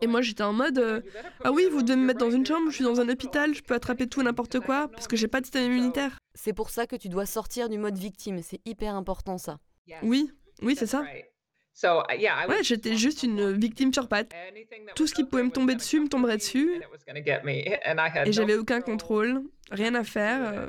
Et 0.00 0.06
moi 0.08 0.20
j'étais 0.20 0.42
en 0.42 0.52
mode 0.52 0.78
euh, 0.78 1.00
Ah 1.44 1.52
oui, 1.52 1.66
vous 1.70 1.82
devez 1.82 1.96
me 1.96 2.04
mettre 2.04 2.18
dans 2.18 2.30
une 2.30 2.44
chambre, 2.44 2.70
je 2.70 2.74
suis 2.74 2.84
dans 2.84 3.00
un 3.00 3.08
hôpital, 3.08 3.54
je 3.54 3.62
peux 3.62 3.74
attraper 3.74 4.08
tout 4.08 4.20
et 4.20 4.24
n'importe 4.24 4.58
quoi 4.60 4.88
parce 4.88 5.06
que 5.06 5.16
j'ai 5.16 5.28
pas 5.28 5.40
de 5.40 5.46
système 5.46 5.64
immunitaire. 5.70 6.18
C'est 6.34 6.52
pour 6.52 6.70
ça 6.70 6.86
que 6.86 6.96
tu 6.96 7.08
dois 7.08 7.24
sortir 7.26 7.68
du 7.68 7.78
mode 7.78 7.96
victime, 7.96 8.42
c'est 8.42 8.60
hyper 8.66 8.94
important 8.94 9.38
ça. 9.38 9.58
Oui, 10.02 10.30
oui, 10.62 10.74
c'est 10.76 10.86
ça. 10.86 11.04
Ouais, 12.48 12.62
j'étais 12.62 12.96
juste 12.96 13.22
une 13.22 13.52
victime 13.52 13.94
sur 13.94 14.08
pattes. 14.08 14.32
Tout 14.96 15.06
ce 15.06 15.14
qui 15.14 15.24
pouvait 15.24 15.44
me 15.44 15.50
tomber 15.50 15.76
dessus 15.76 16.00
me 16.00 16.08
tomberait 16.08 16.36
dessus. 16.36 16.82
Et 18.26 18.32
j'avais 18.32 18.56
aucun 18.56 18.80
contrôle, 18.80 19.42
rien 19.70 19.94
à 19.94 20.02
faire. 20.04 20.52
euh. 20.52 20.66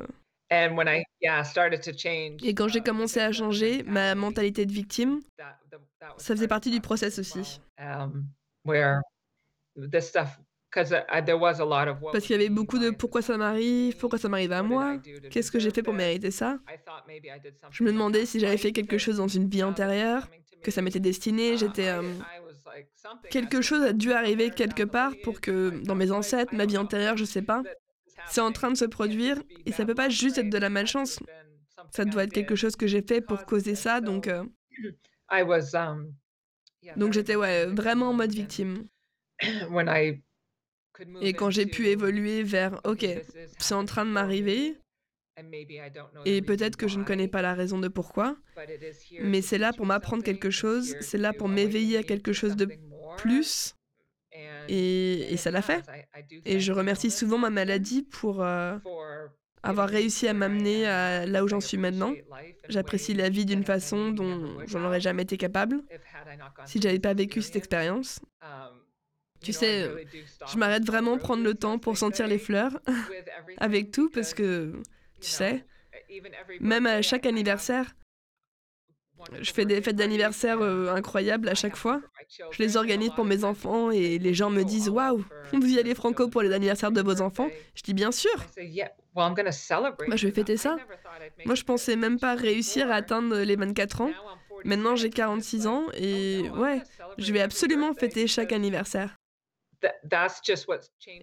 Et 2.43 2.53
quand 2.53 2.67
j'ai 2.67 2.81
commencé 2.81 3.19
à 3.19 3.31
changer 3.31 3.83
ma 3.83 4.15
mentalité 4.15 4.65
de 4.65 4.71
victime, 4.71 5.21
ça 6.17 6.35
faisait 6.35 6.47
partie 6.47 6.71
du 6.71 6.81
process 6.81 7.19
aussi. 7.19 7.61
Parce 12.11 12.25
qu'il 12.25 12.31
y 12.31 12.39
avait 12.39 12.49
beaucoup 12.49 12.79
de 12.79 12.89
pourquoi 12.91 13.21
ça 13.21 13.37
m'arrive, 13.37 13.97
pourquoi 13.97 14.19
ça 14.19 14.29
m'arrive 14.29 14.51
à 14.51 14.63
moi, 14.63 14.97
qu'est-ce 15.29 15.51
que 15.51 15.59
j'ai 15.59 15.71
fait 15.71 15.83
pour 15.83 15.93
mériter 15.93 16.31
ça. 16.31 16.59
Je 17.71 17.83
me 17.83 17.91
demandais 17.91 18.25
si 18.25 18.39
j'avais 18.39 18.57
fait 18.57 18.71
quelque 18.71 18.97
chose 18.97 19.17
dans 19.17 19.27
une 19.27 19.49
vie 19.49 19.63
antérieure, 19.63 20.29
que 20.63 20.71
ça 20.71 20.81
m'était 20.81 20.99
destiné, 20.99 21.57
j'étais... 21.57 21.89
euh, 21.89 22.13
quelque 23.29 23.61
chose 23.61 23.83
a 23.83 23.93
dû 23.93 24.13
arriver 24.13 24.49
quelque 24.51 24.83
part 24.83 25.13
pour 25.23 25.41
que 25.41 25.81
dans 25.83 25.95
mes 25.95 26.11
ancêtres, 26.11 26.55
ma 26.55 26.65
vie 26.65 26.77
antérieure, 26.77 27.17
je 27.17 27.25
sais 27.25 27.41
pas, 27.41 27.63
c'est 28.27 28.41
en 28.41 28.51
train 28.51 28.71
de 28.71 28.77
se 28.77 28.85
produire 28.85 29.41
et 29.65 29.71
ça 29.71 29.85
peut 29.85 29.95
pas 29.95 30.09
juste 30.09 30.37
être 30.37 30.49
de 30.49 30.57
la 30.57 30.69
malchance. 30.69 31.19
Ça 31.91 32.05
doit 32.05 32.23
être 32.23 32.33
quelque 32.33 32.55
chose 32.55 32.75
que 32.75 32.87
j'ai 32.87 33.01
fait 33.01 33.21
pour 33.21 33.45
causer 33.45 33.75
ça, 33.75 34.01
donc, 34.01 34.27
euh, 34.27 34.43
donc 36.95 37.13
j'étais 37.13 37.35
ouais, 37.35 37.65
vraiment 37.65 38.09
en 38.09 38.13
mode 38.13 38.31
victime. 38.31 38.87
Et 41.21 41.33
quand 41.33 41.49
j'ai 41.49 41.65
pu 41.65 41.87
évoluer 41.87 42.43
vers 42.43 42.79
OK, 42.83 43.05
c'est 43.57 43.73
en 43.73 43.85
train 43.85 44.05
de 44.05 44.11
m'arriver 44.11 44.77
et 46.25 46.41
peut-être 46.41 46.75
que 46.75 46.87
je 46.87 46.99
ne 46.99 47.03
connais 47.03 47.27
pas 47.27 47.41
la 47.41 47.53
raison 47.53 47.79
de 47.79 47.87
pourquoi, 47.87 48.37
mais 49.21 49.41
c'est 49.41 49.57
là 49.57 49.73
pour 49.73 49.85
m'apprendre 49.85 50.23
quelque 50.23 50.49
chose, 50.49 50.95
c'est 50.99 51.17
là 51.17 51.33
pour 51.33 51.47
m'éveiller 51.47 51.97
à 51.97 52.03
quelque 52.03 52.33
chose 52.33 52.55
de 52.55 52.69
plus 53.17 53.75
et, 54.67 55.33
et 55.33 55.37
ça 55.37 55.51
l'a 55.51 55.61
fait. 55.61 55.83
Et 56.45 56.59
je 56.59 56.71
remercie 56.71 57.11
souvent 57.11 57.37
ma 57.37 57.49
maladie 57.49 58.03
pour 58.03 58.43
euh, 58.43 58.77
avoir 59.63 59.89
réussi 59.89 60.27
à 60.27 60.33
m'amener 60.33 60.87
à 60.87 61.25
là 61.25 61.43
où 61.43 61.47
j'en 61.47 61.59
suis 61.59 61.77
maintenant. 61.77 62.13
J'apprécie 62.69 63.13
la 63.13 63.29
vie 63.29 63.45
d'une 63.45 63.63
façon 63.63 64.11
dont 64.11 64.57
j'en 64.67 64.83
aurais 64.85 65.01
jamais 65.01 65.23
été 65.23 65.37
capable 65.37 65.81
si 66.65 66.81
j'avais 66.81 66.99
pas 66.99 67.13
vécu 67.13 67.41
cette 67.41 67.55
expérience. 67.55 68.19
Tu 69.43 69.53
sais, 69.53 69.89
je 70.51 70.57
m'arrête 70.57 70.85
vraiment 70.85 71.17
prendre 71.17 71.43
le 71.43 71.55
temps 71.55 71.79
pour 71.79 71.97
sentir 71.97 72.27
les 72.27 72.37
fleurs 72.37 72.79
avec 73.57 73.91
tout 73.91 74.09
parce 74.09 74.33
que, 74.33 74.73
tu 75.19 75.29
sais, 75.29 75.65
même 76.59 76.85
à 76.85 77.01
chaque 77.01 77.25
anniversaire, 77.25 77.95
je 79.39 79.51
fais 79.51 79.65
des 79.65 79.81
fêtes 79.81 79.95
d'anniversaire 79.95 80.59
euh, 80.61 80.93
incroyables 80.93 81.49
à 81.49 81.55
chaque 81.55 81.75
fois. 81.75 82.01
Je 82.51 82.61
les 82.61 82.77
organise 82.77 83.11
pour 83.11 83.25
mes 83.25 83.43
enfants 83.43 83.91
et 83.91 84.17
les 84.17 84.33
gens 84.33 84.49
me 84.49 84.63
disent 84.63 84.89
Waouh, 84.89 85.23
vous 85.53 85.67
y 85.67 85.79
allez 85.79 85.95
franco 85.95 86.27
pour 86.27 86.41
les 86.41 86.53
anniversaires 86.53 86.91
de 86.91 87.01
vos 87.01 87.21
enfants? 87.21 87.49
Je 87.75 87.83
dis 87.83 87.93
Bien 87.93 88.11
sûr 88.11 88.31
Moi, 90.07 90.15
je 90.15 90.27
vais 90.27 90.33
fêter 90.33 90.57
ça. 90.57 90.77
Moi, 91.45 91.55
je 91.55 91.63
pensais 91.63 91.95
même 91.95 92.19
pas 92.19 92.35
réussir 92.35 92.89
à 92.91 92.95
atteindre 92.95 93.37
les 93.39 93.55
24 93.55 94.01
ans. 94.01 94.11
Maintenant, 94.63 94.95
j'ai 94.95 95.09
46 95.09 95.67
ans 95.67 95.85
et 95.95 96.43
ouais, 96.55 96.81
je 97.17 97.33
vais 97.33 97.41
absolument 97.41 97.93
fêter 97.93 98.27
chaque 98.27 98.51
anniversaire. 98.51 99.17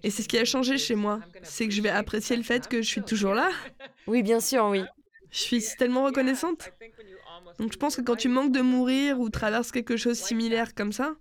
Et 0.02 0.10
c'est 0.10 0.22
ce 0.22 0.28
qui 0.28 0.38
a 0.38 0.44
changé 0.44 0.78
chez 0.78 0.96
moi, 0.96 1.20
c'est 1.42 1.68
que 1.68 1.74
je 1.74 1.80
vais 1.80 1.90
apprécier 1.90 2.36
le 2.36 2.42
fait 2.42 2.66
que 2.68 2.82
je 2.82 2.88
suis 2.88 3.02
toujours 3.02 3.34
là. 3.34 3.50
Oui, 4.06 4.22
bien 4.22 4.40
sûr, 4.40 4.66
oui. 4.66 4.82
Je 5.30 5.38
suis 5.38 5.62
tellement 5.78 6.04
reconnaissante. 6.04 6.70
Donc 7.58 7.72
je 7.72 7.78
pense 7.78 7.96
que 7.96 8.00
quand 8.02 8.16
tu 8.16 8.28
manques 8.28 8.52
de 8.52 8.60
mourir 8.60 9.20
ou 9.20 9.30
traverses 9.30 9.72
quelque 9.72 9.96
chose 9.96 10.18
de 10.20 10.24
similaire 10.24 10.74
comme 10.74 10.92
ça, 10.92 11.14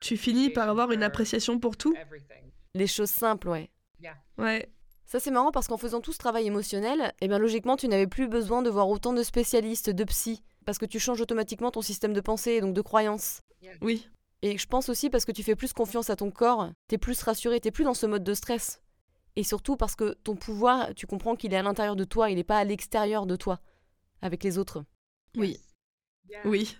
tu 0.00 0.16
finis 0.16 0.50
par 0.50 0.68
avoir 0.68 0.92
une 0.92 1.02
appréciation 1.02 1.58
pour 1.58 1.76
tout. 1.76 1.94
Les 2.74 2.86
choses 2.86 3.10
simples, 3.10 3.48
ouais. 3.48 3.70
Ouais, 4.38 4.68
Ça 5.04 5.20
c'est 5.20 5.30
marrant 5.30 5.50
parce 5.50 5.66
qu'en 5.66 5.76
faisant 5.76 6.00
tout 6.00 6.12
ce 6.12 6.18
travail 6.18 6.46
émotionnel, 6.46 7.12
eh 7.20 7.28
bien 7.28 7.38
logiquement 7.38 7.76
tu 7.76 7.88
n'avais 7.88 8.06
plus 8.06 8.28
besoin 8.28 8.62
de 8.62 8.70
voir 8.70 8.88
autant 8.88 9.12
de 9.12 9.22
spécialistes, 9.22 9.90
de 9.90 10.04
psy, 10.04 10.42
parce 10.64 10.78
que 10.78 10.86
tu 10.86 10.98
changes 10.98 11.20
automatiquement 11.20 11.70
ton 11.70 11.82
système 11.82 12.12
de 12.12 12.20
pensée 12.20 12.52
et 12.52 12.60
donc 12.60 12.74
de 12.74 12.80
croyance. 12.80 13.40
oui, 13.82 14.08
Et 14.42 14.56
je 14.56 14.66
pense 14.66 14.88
aussi 14.88 15.10
parce 15.10 15.24
que 15.26 15.32
tu 15.32 15.42
fais 15.42 15.56
plus 15.56 15.72
confiance 15.74 16.08
à 16.08 16.16
ton 16.16 16.30
corps, 16.30 16.70
t'es 16.88 16.96
plus 16.96 17.20
rassuré, 17.22 17.60
t'es 17.60 17.70
plus 17.70 17.84
dans 17.84 17.92
ce 17.94 18.06
mode 18.06 18.24
de 18.24 18.34
stress. 18.34 18.80
Et 19.36 19.42
surtout 19.44 19.76
parce 19.76 19.96
que 19.96 20.14
ton 20.24 20.36
pouvoir, 20.36 20.94
tu 20.94 21.06
comprends 21.06 21.36
qu'il 21.36 21.52
est 21.52 21.58
à 21.58 21.62
l'intérieur 21.62 21.96
de 21.96 22.04
toi, 22.04 22.30
il 22.30 22.36
n'est 22.36 22.44
pas 22.44 22.58
à 22.58 22.64
l'extérieur 22.64 23.26
de 23.26 23.36
toi, 23.36 23.60
avec 24.22 24.42
les 24.44 24.56
autres. 24.58 24.84
Oui, 25.36 25.58
oui. 26.44 26.76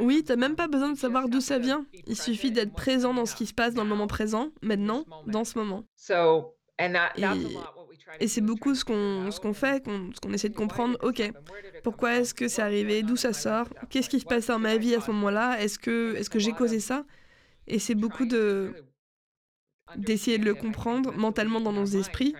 Oui, 0.00 0.24
t'as 0.24 0.36
même 0.36 0.56
pas 0.56 0.66
besoin 0.66 0.92
de 0.92 0.98
savoir 0.98 1.28
d'où 1.28 1.40
ça 1.40 1.58
vient. 1.58 1.84
Il 2.06 2.16
suffit 2.16 2.50
d'être 2.50 2.72
présent 2.72 3.12
dans 3.12 3.26
ce 3.26 3.36
qui 3.36 3.46
se 3.46 3.52
passe 3.52 3.74
dans 3.74 3.82
le 3.82 3.90
moment 3.90 4.06
présent, 4.06 4.50
maintenant, 4.62 5.04
dans 5.26 5.44
ce 5.44 5.58
moment. 5.58 5.84
Et 8.18 8.28
c'est 8.28 8.40
beaucoup 8.40 8.74
ce 8.74 8.84
qu'on 8.84 9.52
fait, 9.52 9.84
ce 9.86 10.20
qu'on 10.20 10.32
essaie 10.32 10.48
de 10.48 10.56
comprendre. 10.56 10.98
OK, 11.02 11.22
pourquoi 11.84 12.14
est-ce 12.16 12.32
que 12.34 12.48
c'est 12.48 12.62
arrivé? 12.62 13.02
D'où 13.02 13.16
ça 13.16 13.32
sort? 13.32 13.68
Qu'est-ce 13.90 14.08
qui 14.08 14.20
se 14.20 14.24
passe 14.24 14.46
dans 14.46 14.58
ma 14.58 14.78
vie 14.78 14.94
à 14.94 15.00
ce 15.00 15.10
moment-là? 15.10 15.60
Est-ce 15.62 15.78
que 15.78 16.38
j'ai 16.38 16.52
causé 16.52 16.80
ça? 16.80 17.04
Et 17.66 17.78
c'est 17.78 17.94
beaucoup 17.94 18.24
de 18.26 18.72
d'essayer 19.96 20.38
de 20.38 20.46
le 20.46 20.54
comprendre 20.54 21.12
mentalement 21.12 21.60
dans 21.60 21.72
nos 21.72 21.84
esprits. 21.84 22.34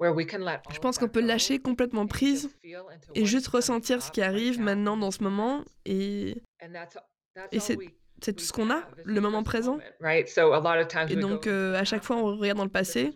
Je 0.00 0.78
pense 0.78 0.98
qu'on 0.98 1.08
peut 1.08 1.20
lâcher 1.20 1.58
complètement 1.58 2.06
prise 2.06 2.50
et 3.14 3.26
juste 3.26 3.48
ressentir 3.48 4.02
ce 4.02 4.10
qui 4.10 4.22
arrive 4.22 4.60
maintenant 4.60 4.96
dans 4.96 5.10
ce 5.10 5.22
moment 5.22 5.64
et 5.84 6.42
et 7.52 7.60
c'est 7.60 7.78
c'est 8.22 8.34
tout 8.34 8.44
ce 8.44 8.52
qu'on 8.52 8.70
a, 8.70 8.82
le 9.04 9.20
moment 9.20 9.42
présent. 9.42 9.78
Et 11.08 11.16
donc, 11.16 11.46
euh, 11.46 11.74
à 11.74 11.84
chaque 11.84 12.04
fois, 12.04 12.16
on 12.16 12.36
regarde 12.36 12.58
dans 12.58 12.64
le 12.64 12.70
passé, 12.70 13.12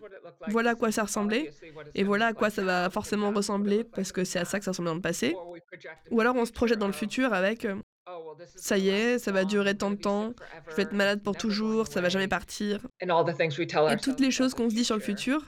voilà 0.47 0.71
à 0.71 0.75
quoi 0.75 0.91
ça 0.91 1.03
ressemblait, 1.03 1.51
et 1.93 2.03
voilà 2.03 2.27
à 2.27 2.33
quoi 2.33 2.49
ça 2.49 2.63
va 2.63 2.89
forcément 2.89 3.31
ressembler, 3.31 3.83
parce 3.83 4.11
que 4.11 4.23
c'est 4.23 4.39
à 4.39 4.45
ça 4.45 4.59
que 4.59 4.65
ça 4.65 4.71
ressemblait 4.71 4.91
dans 4.91 4.95
le 4.95 5.01
passé. 5.01 5.35
Ou 6.11 6.21
alors, 6.21 6.35
on 6.35 6.45
se 6.45 6.51
projette 6.51 6.79
dans 6.79 6.87
le 6.87 6.93
futur 6.93 7.33
avec, 7.33 7.65
euh, 7.65 7.75
ça 8.55 8.77
y 8.77 8.89
est, 8.89 9.19
ça 9.19 9.31
va 9.31 9.45
durer 9.45 9.75
tant 9.77 9.91
de 9.91 9.95
temps, 9.95 10.33
je 10.69 10.75
vais 10.75 10.83
être 10.83 10.93
malade 10.93 11.21
pour 11.21 11.35
toujours, 11.35 11.87
ça 11.87 12.01
va 12.01 12.09
jamais 12.09 12.27
partir. 12.27 12.79
Et 13.01 13.97
toutes 13.97 14.19
les 14.19 14.31
choses 14.31 14.53
qu'on 14.53 14.69
se 14.69 14.75
dit 14.75 14.85
sur 14.85 14.95
le 14.95 15.01
futur. 15.01 15.45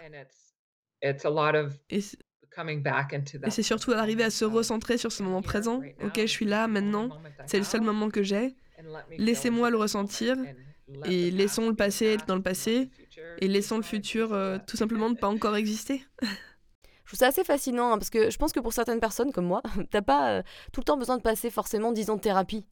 Et 3.47 3.51
c'est 3.51 3.63
surtout 3.63 3.91
arriver 3.91 4.23
à 4.23 4.29
se 4.29 4.45
recentrer 4.45 4.97
sur 4.97 5.11
ce 5.11 5.23
moment 5.23 5.41
présent. 5.41 5.81
Ok, 6.03 6.15
je 6.15 6.25
suis 6.25 6.45
là 6.45 6.67
maintenant, 6.67 7.09
c'est 7.45 7.59
le 7.59 7.63
seul 7.63 7.81
moment 7.81 8.09
que 8.09 8.23
j'ai. 8.23 8.55
Laissez-moi 9.17 9.69
le 9.69 9.77
ressentir 9.77 10.35
et 11.05 11.31
laissons 11.31 11.67
le 11.67 11.75
passé 11.75 12.05
être 12.05 12.25
dans 12.25 12.35
le 12.35 12.41
passé 12.41 12.89
et 13.39 13.47
laissons 13.47 13.77
le 13.77 13.83
futur 13.83 14.33
euh, 14.33 14.57
tout 14.65 14.77
simplement 14.77 15.09
ne 15.09 15.15
pas 15.15 15.27
encore 15.27 15.55
exister. 15.55 16.05
Je 17.03 17.11
trouve 17.11 17.19
ça 17.19 17.27
assez 17.27 17.45
fascinant 17.45 17.93
hein, 17.93 17.97
parce 17.97 18.09
que 18.09 18.29
je 18.29 18.37
pense 18.37 18.51
que 18.51 18.59
pour 18.59 18.73
certaines 18.73 18.99
personnes 18.99 19.31
comme 19.31 19.45
moi, 19.45 19.61
t'as 19.91 20.01
pas 20.01 20.31
euh, 20.31 20.43
tout 20.73 20.81
le 20.81 20.83
temps 20.83 20.97
besoin 20.97 21.15
de 21.15 21.21
passer 21.21 21.49
forcément 21.49 21.93
10 21.93 22.09
ans 22.09 22.15
de 22.17 22.21
thérapie. 22.21 22.67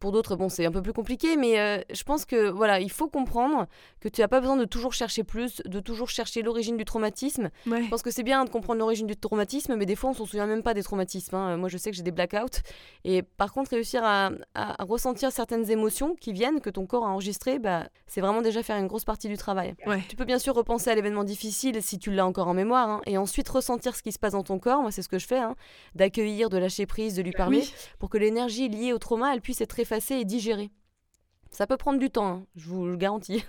Pour 0.00 0.12
d'autres, 0.12 0.34
bon, 0.34 0.48
c'est 0.48 0.64
un 0.64 0.72
peu 0.72 0.80
plus 0.80 0.94
compliqué, 0.94 1.36
mais 1.36 1.60
euh, 1.60 1.80
je 1.92 2.02
pense 2.04 2.24
que 2.24 2.48
voilà, 2.48 2.80
il 2.80 2.90
faut 2.90 3.08
comprendre 3.08 3.66
que 4.00 4.08
tu 4.08 4.22
n'as 4.22 4.28
pas 4.28 4.40
besoin 4.40 4.56
de 4.56 4.64
toujours 4.64 4.94
chercher 4.94 5.24
plus, 5.24 5.60
de 5.66 5.78
toujours 5.78 6.08
chercher 6.08 6.40
l'origine 6.40 6.78
du 6.78 6.86
traumatisme. 6.86 7.50
Je 7.66 7.88
pense 7.88 8.02
que 8.02 8.10
c'est 8.10 8.22
bien 8.22 8.44
de 8.44 8.50
comprendre 8.50 8.80
l'origine 8.80 9.06
du 9.06 9.14
traumatisme, 9.14 9.76
mais 9.76 9.84
des 9.84 9.96
fois, 9.96 10.10
on 10.10 10.14
s'en 10.14 10.24
souvient 10.24 10.46
même 10.46 10.62
pas 10.62 10.72
des 10.72 10.82
traumatismes. 10.82 11.36
Hein. 11.36 11.58
Moi, 11.58 11.68
je 11.68 11.76
sais 11.76 11.90
que 11.90 11.96
j'ai 11.96 12.02
des 12.02 12.12
blackouts. 12.12 12.60
Et 13.04 13.22
par 13.22 13.52
contre, 13.52 13.72
réussir 13.72 14.02
à, 14.02 14.30
ressentir 14.80 15.32
certaines 15.32 15.70
émotions 15.70 16.14
qui 16.14 16.32
viennent, 16.32 16.60
que 16.60 16.70
ton 16.70 16.86
corps 16.86 17.04
a 17.04 17.08
enregistrées, 17.10 17.58
bah, 17.58 17.88
c'est 18.06 18.22
vraiment 18.22 18.40
déjà 18.40 18.62
faire 18.62 18.78
une 18.78 18.86
grosse 18.86 19.04
partie 19.04 19.28
du 19.28 19.36
travail. 19.36 19.74
Tu 20.08 20.16
peux 20.16 20.24
bien 20.24 20.38
sûr 20.38 20.54
repenser 20.54 20.90
à 20.90 20.94
l'événement 20.94 21.24
difficile 21.24 21.82
si 21.82 21.98
tu 21.98 22.10
l'as 22.10 22.26
encore 22.26 22.48
en 22.48 22.54
mémoire, 22.54 22.88
hein, 22.88 23.00
et 23.06 23.18
ensuite 23.18 23.48
ressentir 23.48 23.94
ce 23.94 24.02
qui 24.02 24.12
se 24.12 24.18
passe 24.18 24.32
dans 24.32 24.42
ton 24.42 24.58
corps. 24.58 24.80
Moi, 24.80 24.90
c'est 24.92 25.02
ce 25.02 25.08
que 25.08 25.18
je 25.18 25.26
fais, 25.26 25.38
hein, 25.38 25.56
d'accueillir, 25.94 26.48
de 26.48 26.56
lâcher 26.56 26.86
prise, 26.86 27.14
de 27.16 27.22
lui 27.22 27.32
parler, 27.32 27.64
pour 27.98 28.08
que 28.08 28.16
l'énergie 28.16 28.68
liée 28.68 28.94
au 28.94 28.98
trauma, 28.98 29.34
elle 29.34 29.42
puisse 29.42 29.60
être 29.60 29.68
et 30.10 30.24
digérer. 30.24 30.70
Ça 31.50 31.66
peut 31.66 31.76
prendre 31.76 31.98
du 31.98 32.10
temps, 32.10 32.26
hein, 32.26 32.46
je 32.54 32.68
vous 32.68 32.86
le 32.86 32.96
garantis. 32.96 33.44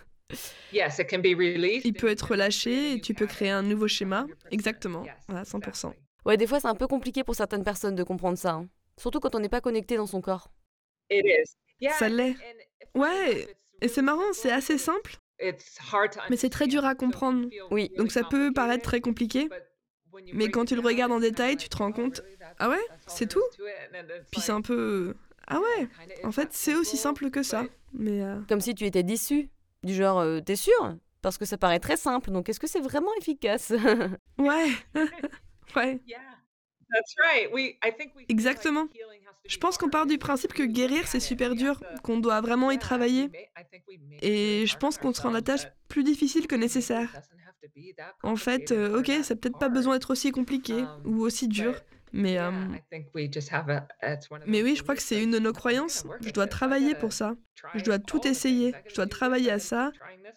Il 0.74 1.94
peut 1.94 2.08
être 2.08 2.32
relâché 2.32 2.94
et 2.94 3.02
tu 3.02 3.14
peux 3.14 3.28
créer 3.28 3.50
un 3.50 3.64
nouveau 3.64 3.88
schéma. 3.88 4.26
Exactement, 4.50 5.06
à 5.28 5.44
100%. 5.44 5.94
Ouais, 6.26 6.38
des 6.38 6.48
fois 6.48 6.60
c'est 6.60 6.68
un 6.68 6.76
peu 6.76 6.88
compliqué 6.88 7.24
pour 7.24 7.36
certaines 7.36 7.64
personnes 7.64 7.96
de 7.96 8.04
comprendre 8.04 8.38
ça. 8.38 8.54
Hein. 8.54 8.70
Surtout 8.98 9.20
quand 9.20 9.36
on 9.36 9.40
n'est 9.40 9.50
pas 9.50 9.62
connecté 9.62 9.98
dans 9.98 10.08
son 10.08 10.22
corps. 10.22 10.52
Ça 11.98 12.10
l'est. 12.10 12.36
Ouais, 12.96 13.48
et 13.82 13.88
c'est 13.88 14.02
marrant, 14.02 14.34
c'est 14.34 14.52
assez 14.52 14.78
simple. 14.78 15.18
Mais 16.30 16.38
c'est 16.38 16.50
très 16.50 16.68
dur 16.68 16.86
à 16.86 16.96
comprendre. 16.96 17.50
Oui. 17.72 17.92
Donc 17.98 18.12
ça 18.12 18.24
peut 18.24 18.54
paraître 18.54 18.84
très 18.84 19.02
compliqué. 19.02 19.50
Mais 20.34 20.50
quand 20.50 20.66
tu 20.66 20.76
le 20.76 20.82
regardes 20.82 21.12
en 21.12 21.20
détail, 21.20 21.58
tu 21.58 21.70
te 21.70 21.78
rends 21.78 21.92
compte, 21.92 22.22
ah 22.60 22.70
ouais, 22.70 22.86
c'est 23.08 23.28
tout 23.28 23.44
Puis 24.32 24.42
c'est 24.42 24.52
un 24.52 24.62
peu 24.62 25.16
ah 25.48 25.60
ouais 25.60 25.88
En 26.24 26.32
fait, 26.32 26.50
c'est 26.52 26.76
aussi 26.76 26.98
simple 26.98 27.30
que 27.30 27.44
ça. 27.44 27.66
Mais 27.94 28.22
euh, 28.22 28.40
Comme 28.48 28.62
si 28.62 28.74
tu 28.76 28.86
étais 28.86 29.04
déçu. 29.04 29.50
Du 29.84 29.94
genre, 29.94 30.20
euh, 30.20 30.40
t'es 30.42 30.56
sûr? 30.56 30.96
Parce 31.22 31.38
que 31.38 31.46
ça 31.46 31.58
paraît 31.58 31.80
très 31.80 31.98
simple, 31.98 32.32
donc 32.32 32.50
est-ce 32.50 32.60
que 32.60 32.68
c'est 32.68 32.80
vraiment 32.82 33.12
efficace? 33.20 33.74
Ouais. 34.38 34.70
ouais. 35.76 36.02
Exactement. 38.30 38.88
Je 39.48 39.58
pense 39.58 39.78
qu'on 39.78 39.90
part 39.90 40.06
du 40.06 40.18
principe 40.18 40.54
que 40.54 40.64
guérir, 40.64 41.08
c'est 41.08 41.20
super 41.20 41.56
dur, 41.56 41.82
qu'on 42.04 42.20
doit 42.20 42.42
vraiment 42.42 42.70
y 42.72 42.78
travailler. 42.80 43.30
Et 44.22 44.66
je 44.68 44.78
pense 44.78 44.98
qu'on 44.98 45.14
se 45.14 45.22
rend 45.22 45.32
la 45.32 45.42
tâche 45.42 45.68
plus 45.88 46.04
difficile 46.04 46.48
que 46.48 46.56
nécessaire. 46.56 47.10
En 48.24 48.36
fait, 48.36 48.72
euh, 48.72 49.00
ok, 49.00 49.08
ça 49.24 49.34
n'a 49.34 49.40
peut-être 49.40 49.58
pas 49.58 49.70
besoin 49.70 49.96
d'être 49.96 50.12
aussi 50.12 50.32
compliqué 50.32 50.90
ou 51.06 51.22
aussi 51.22 51.48
dur, 51.48 51.76
mais, 52.13 52.38
euh, 52.38 52.52
mais 54.45 54.63
oui, 54.63 54.76
je 54.76 54.84
crois 54.84 54.95
que 54.95 55.02
c'est 55.02 55.21
une 55.21 55.32
de 55.32 55.39
nos 55.39 55.54
croyances. 55.54 56.06
Je 56.21 56.32
dois 56.32 56.47
travailler 56.47 56.95
pour 56.95 57.13
ça. 57.13 57.36
Je 57.76 57.84
dois 57.84 58.00
tout 58.00 58.26
essayer. 58.28 58.74
Je 58.88 58.95
dois 58.95 59.08
travailler 59.08 59.52
à 59.52 59.60
ça. 59.60 59.91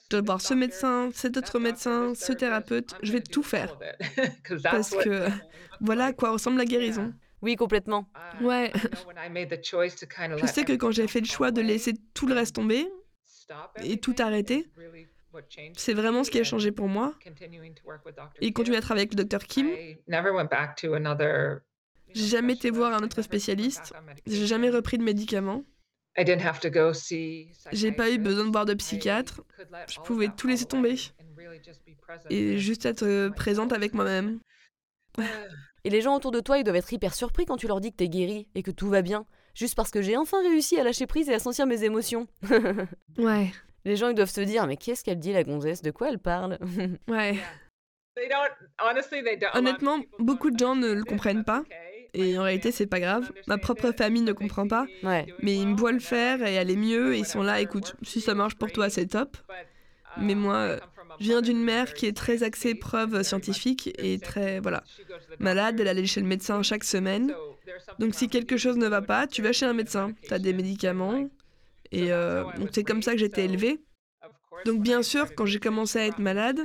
Je 0.04 0.08
dois 0.10 0.20
voir 0.20 0.40
ce 0.40 0.54
médecin, 0.54 1.10
cet 1.12 1.37
autre 1.37 1.58
médecin, 1.58 2.14
ce 2.14 2.32
thérapeute. 2.32 2.94
Je 3.02 3.12
vais 3.12 3.20
tout 3.20 3.42
faire. 3.42 3.76
Parce 4.62 4.90
que 4.90 5.28
voilà 5.80 6.06
à 6.06 6.12
quoi 6.12 6.30
ressemble 6.30 6.58
la 6.58 6.64
guérison. 6.64 7.12
Oui, 7.42 7.56
complètement. 7.56 8.08
Ouais. 8.40 8.72
Je 8.74 10.46
sais 10.46 10.64
que 10.64 10.72
quand 10.72 10.92
j'ai 10.92 11.06
fait 11.08 11.20
le 11.20 11.26
choix 11.26 11.50
de 11.50 11.60
laisser 11.60 11.92
tout 12.14 12.26
le 12.26 12.34
reste 12.34 12.54
tomber 12.54 12.87
et 13.82 13.98
tout 13.98 14.14
arrêter, 14.18 14.66
c'est 15.77 15.94
vraiment 15.94 16.25
ce 16.25 16.31
qui 16.31 16.38
a 16.38 16.44
changé 16.44 16.73
pour 16.73 16.88
moi. 16.88 17.14
Et 18.40 18.53
continuer 18.53 18.77
à 18.79 18.81
travailler 18.81 19.03
avec 19.03 19.12
le 19.12 19.25
docteur 19.25 19.44
Kim. 19.44 19.70
J'ai 22.14 22.27
jamais 22.27 22.53
été 22.53 22.70
voir 22.70 22.94
un 22.94 23.03
autre 23.03 23.23
spécialiste. 23.23 23.92
J'ai 24.27 24.47
jamais 24.47 24.70
repris 24.70 24.99
de 24.99 25.03
médicaments. 25.03 25.64
J'ai 27.73 27.92
pas 27.92 28.11
eu 28.11 28.18
besoin 28.18 28.44
de 28.44 28.53
voir 28.53 28.64
de 28.64 28.75
psychiatre. 28.75 29.42
Je 29.88 29.99
pouvais 30.01 30.29
tout 30.29 30.47
laisser 30.47 30.66
tomber. 30.66 30.97
Et 32.31 32.59
juste 32.59 32.87
être 32.87 33.05
euh, 33.05 33.31
présente 33.31 33.73
avec 33.73 33.94
moi-même. 33.94 34.38
Et 35.85 35.90
les 35.90 36.01
gens 36.01 36.14
autour 36.14 36.31
de 36.31 36.40
toi, 36.40 36.59
ils 36.59 36.64
doivent 36.64 36.77
être 36.77 36.92
hyper 36.92 37.14
surpris 37.14 37.44
quand 37.44 37.57
tu 37.57 37.66
leur 37.66 37.81
dis 37.81 37.90
que 37.90 37.97
t'es 37.97 38.09
guéri 38.09 38.49
et 38.55 38.62
que 38.62 38.70
tout 38.70 38.88
va 38.88 39.03
bien. 39.03 39.27
Juste 39.55 39.75
parce 39.75 39.90
que 39.90 40.03
j'ai 40.03 40.16
enfin 40.16 40.40
réussi 40.42 40.79
à 40.79 40.85
lâcher 40.85 41.07
prise 41.07 41.29
et 41.29 41.35
à 41.35 41.38
sentir 41.38 41.66
mes 41.66 41.85
émotions. 41.85 42.27
ouais. 43.18 43.53
Les 43.85 43.97
gens, 43.97 44.09
ils 44.09 44.14
doivent 44.14 44.31
se 44.31 44.40
dire, 44.40 44.66
mais 44.66 44.77
qu'est-ce 44.77 45.05
qu'elle 45.05 45.18
dit, 45.18 45.33
la 45.33 45.44
gonzesse? 45.44 45.83
De 45.83 45.90
quoi 45.90 46.09
elle 46.09 46.18
parle? 46.18 46.59
Ouais. 47.09 47.37
Honnêtement, 49.55 49.99
beaucoup 50.20 50.51
de 50.51 50.59
gens 50.59 50.77
ne 50.77 50.92
le 50.92 51.03
comprennent 51.03 51.44
pas. 51.44 51.64
Et 52.14 52.38
en 52.38 52.44
réalité, 52.44 52.70
c'est 52.70 52.87
pas 52.87 53.01
grave. 53.01 53.33
Ma 53.49 53.59
propre 53.59 53.90
famille 53.90 54.23
ne 54.23 54.33
comprend 54.33 54.68
pas. 54.68 54.87
Ouais. 55.03 55.27
Mais 55.40 55.57
ils 55.57 55.66
me 55.66 55.77
voient 55.77 55.92
le 55.92 55.99
faire 55.99 56.42
et 56.47 56.57
aller 56.59 56.77
mieux. 56.77 57.14
Et 57.14 57.18
ils 57.18 57.27
sont 57.27 57.42
là, 57.42 57.61
écoute, 57.61 57.97
si 58.03 58.20
ça 58.20 58.35
marche 58.35 58.55
pour 58.55 58.70
toi, 58.70 58.88
c'est 58.88 59.07
top. 59.07 59.37
Mais 60.16 60.37
moi, 60.37 60.79
je 61.18 61.25
viens 61.27 61.42
d'une 61.42 61.62
mère 61.62 61.92
qui 61.92 62.07
est 62.07 62.16
très 62.16 62.44
axée 62.44 62.77
preuve 62.77 63.23
scientifique 63.23 63.90
et 63.99 64.18
très, 64.20 64.61
voilà, 64.61 64.85
malade. 65.40 65.81
Elle 65.81 65.88
allait 65.88 66.07
chez 66.07 66.20
le 66.20 66.27
médecin 66.27 66.62
chaque 66.62 66.85
semaine. 66.85 67.35
Donc 67.99 68.14
si 68.14 68.29
quelque 68.29 68.57
chose 68.57 68.77
ne 68.77 68.87
va 68.87 69.03
pas, 69.03 69.27
tu 69.27 69.42
vas 69.42 69.53
chez 69.53 69.66
un 69.66 69.73
médecin. 69.73 70.12
Tu 70.23 70.33
as 70.33 70.38
des 70.38 70.53
médicaments, 70.53 71.29
et 71.94 72.12
euh, 72.12 72.44
c'est 72.72 72.85
comme 72.85 73.02
ça 73.02 73.14
que 73.14 73.22
été 73.22 73.44
élevée. 73.44 73.80
Donc 74.64 74.83
bien 74.83 75.02
sûr, 75.02 75.35
quand 75.35 75.46
j'ai 75.46 75.61
commencé 75.61 75.98
à 75.98 76.07
être 76.07 76.18
malade, 76.18 76.61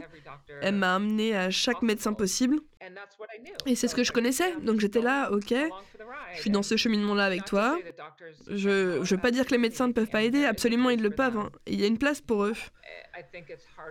elle 0.61 0.75
m'a 0.75 0.95
amené 0.95 1.35
à 1.35 1.49
chaque 1.49 1.81
médecin 1.81 2.13
possible. 2.13 2.59
Et 3.65 3.75
c'est 3.75 3.87
ce 3.87 3.95
que 3.95 4.03
je 4.03 4.11
connaissais. 4.11 4.55
Donc 4.61 4.79
j'étais 4.79 5.01
là, 5.01 5.31
ok, 5.31 5.53
je 6.33 6.39
suis 6.39 6.49
dans 6.49 6.63
ce 6.63 6.77
cheminement-là 6.77 7.25
avec 7.25 7.45
toi. 7.45 7.77
Je 8.47 8.99
ne 8.99 9.03
veux 9.03 9.17
pas 9.17 9.31
dire 9.31 9.45
que 9.45 9.51
les 9.51 9.57
médecins 9.57 9.87
ne 9.87 9.93
peuvent 9.93 10.09
pas 10.09 10.23
aider, 10.23 10.45
absolument 10.45 10.89
ils 10.89 11.01
le 11.01 11.09
peuvent. 11.09 11.37
Hein. 11.37 11.51
Il 11.67 11.79
y 11.79 11.83
a 11.83 11.87
une 11.87 11.97
place 11.97 12.21
pour 12.21 12.45
eux. 12.45 12.53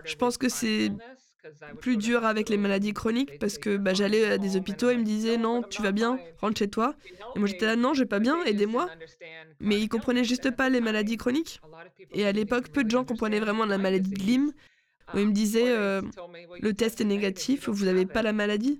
Je 0.05 0.15
pense 0.15 0.37
que 0.37 0.49
c'est 0.49 0.91
plus 1.79 1.97
dur 1.97 2.25
avec 2.25 2.49
les 2.49 2.57
maladies 2.57 2.93
chroniques 2.93 3.39
parce 3.39 3.57
que 3.57 3.77
bah, 3.77 3.93
j'allais 3.93 4.25
à 4.25 4.37
des 4.37 4.57
hôpitaux 4.57 4.89
et 4.89 4.93
ils 4.93 4.99
me 4.99 5.05
disaient 5.05 5.37
non, 5.37 5.63
tu 5.63 5.81
vas 5.81 5.91
bien, 5.91 6.19
rentre 6.39 6.57
chez 6.57 6.69
toi. 6.69 6.95
Et 7.35 7.39
moi 7.39 7.47
j'étais 7.47 7.65
là 7.65 7.75
non, 7.75 7.93
je 7.93 8.01
vais 8.01 8.09
pas 8.09 8.19
bien, 8.19 8.43
aidez-moi. 8.45 8.89
Mais 9.59 9.79
ils 9.79 9.89
comprenaient 9.89 10.23
juste 10.23 10.51
pas 10.51 10.69
les 10.69 10.81
maladies 10.81 11.17
chroniques. 11.17 11.61
Et 12.11 12.25
à 12.25 12.31
l'époque, 12.31 12.69
peu 12.69 12.83
de 12.83 12.89
gens 12.89 13.03
comprenaient 13.03 13.39
vraiment 13.39 13.65
la 13.65 13.77
maladie 13.77 14.11
de 14.11 14.19
Lyme 14.19 14.53
où 15.13 15.19
il 15.19 15.27
me 15.27 15.33
disait 15.33 15.69
euh, 15.69 16.01
le 16.61 16.73
test 16.73 17.01
est 17.01 17.05
négatif, 17.05 17.69
vous 17.69 17.85
n'avez 17.85 18.05
pas 18.05 18.21
la 18.21 18.33
maladie. 18.33 18.77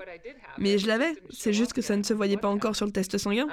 Mais 0.58 0.78
je 0.78 0.88
l'avais, 0.88 1.14
c'est 1.30 1.54
juste 1.54 1.74
que 1.74 1.82
ça 1.82 1.96
ne 1.96 2.04
se 2.04 2.14
voyait 2.14 2.38
pas 2.38 2.48
encore 2.48 2.76
sur 2.76 2.86
le 2.86 2.92
test 2.92 3.18
sanguin. 3.18 3.48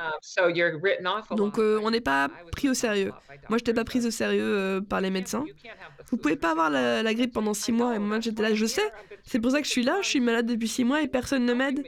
Donc 1.36 1.58
euh, 1.58 1.80
on 1.82 1.90
n'est 1.90 2.00
pas 2.00 2.28
pris 2.52 2.68
au 2.68 2.74
sérieux. 2.74 3.12
Moi, 3.48 3.58
je 3.58 3.62
n'étais 3.62 3.74
pas 3.74 3.84
prise 3.84 4.06
au 4.06 4.10
sérieux 4.10 4.42
euh, 4.42 4.80
par 4.80 5.00
les 5.00 5.10
médecins. 5.10 5.44
Vous 6.10 6.16
pouvez 6.16 6.36
pas 6.36 6.52
avoir 6.52 6.70
la, 6.70 7.14
grippe 7.14 7.32
pendant 7.32 7.54
six 7.54 7.72
mois 7.72 7.94
et 7.94 7.98
moi 7.98 8.20
j'étais 8.20 8.42
là, 8.42 8.54
je 8.54 8.66
sais. 8.66 8.88
C'est 9.22 9.40
pour 9.40 9.50
ça 9.50 9.60
que 9.60 9.66
je 9.66 9.70
suis 9.70 9.82
là, 9.82 9.98
je 10.02 10.08
suis 10.08 10.20
malade 10.20 10.46
depuis 10.46 10.68
six 10.68 10.84
mois 10.84 11.02
et 11.02 11.08
personne 11.08 11.44
ne 11.44 11.54
m'aide. 11.54 11.84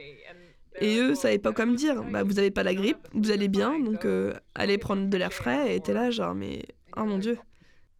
Et 0.81 0.97
eux, 0.97 1.13
savaient 1.15 1.39
pas 1.39 1.51
quoi 1.51 1.65
me 1.65 1.75
dire. 1.75 2.03
Bah, 2.03 2.23
vous 2.23 2.39
avez 2.39 2.51
pas 2.51 2.63
la 2.63 2.73
grippe, 2.73 2.99
vous 3.13 3.31
allez 3.31 3.49
bien, 3.49 3.79
donc 3.79 4.07
allez 4.55 4.77
prendre 4.77 5.07
de 5.07 5.17
l'air 5.17 5.33
frais. 5.33 5.75
Et 5.75 5.79
t'es 5.81 5.93
là, 5.93 6.09
genre, 6.09 6.33
mais 6.33 6.63
oh 6.97 7.03
mon 7.03 7.17
dieu. 7.17 7.37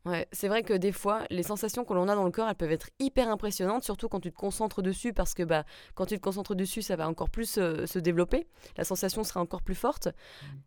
Ouais, 0.09 0.27
c'est 0.31 0.47
vrai 0.47 0.63
que 0.63 0.73
des 0.73 0.91
fois, 0.91 1.23
les 1.29 1.43
sensations 1.43 1.85
que 1.85 1.93
l'on 1.93 2.07
a 2.07 2.15
dans 2.15 2.23
le 2.23 2.31
corps, 2.31 2.49
elles 2.49 2.55
peuvent 2.55 2.71
être 2.71 2.89
hyper 2.99 3.29
impressionnantes, 3.29 3.83
surtout 3.83 4.09
quand 4.09 4.19
tu 4.19 4.31
te 4.31 4.35
concentres 4.35 4.81
dessus, 4.81 5.13
parce 5.13 5.35
que 5.35 5.43
bah, 5.43 5.65
quand 5.93 6.07
tu 6.07 6.15
te 6.15 6.21
concentres 6.21 6.55
dessus, 6.55 6.81
ça 6.81 6.95
va 6.95 7.07
encore 7.07 7.29
plus 7.29 7.57
euh, 7.59 7.85
se 7.85 7.99
développer, 7.99 8.47
la 8.75 8.83
sensation 8.83 9.23
sera 9.23 9.39
encore 9.39 9.61
plus 9.61 9.75
forte. 9.75 10.07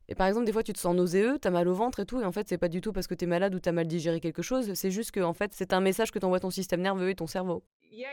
Et 0.09 0.14
par 0.14 0.28
exemple, 0.28 0.46
des 0.46 0.52
fois, 0.52 0.62
tu 0.62 0.72
te 0.72 0.78
sens 0.78 0.94
nauséeux, 0.94 1.38
tu 1.42 1.48
as 1.48 1.50
mal 1.50 1.66
au 1.66 1.74
ventre 1.74 1.98
et 1.98 2.07
tout, 2.07 2.20
et 2.20 2.24
en 2.24 2.31
fait, 2.31 2.48
c'est 2.48 2.59
pas 2.59 2.68
du 2.68 2.81
tout 2.81 2.92
parce 2.92 3.09
que 3.09 3.14
tu 3.14 3.24
es 3.24 3.28
malade 3.28 3.52
ou 3.55 3.59
tu 3.59 3.68
as 3.68 3.72
mal 3.72 3.88
digéré 3.88 4.20
quelque 4.20 4.42
chose, 4.42 4.72
c'est 4.74 4.90
juste 4.92 5.11
que 5.11 5.20
en 5.20 5.33
fait, 5.33 5.52
c'est 5.55 5.72
un 5.72 5.81
message 5.81 6.12
que 6.12 6.20
t'envoie 6.20 6.38
ton 6.40 6.50
système 6.50 6.81
nerveux 6.81 7.11
et 7.11 7.14
ton 7.16 7.26
cerveau. 7.26 7.64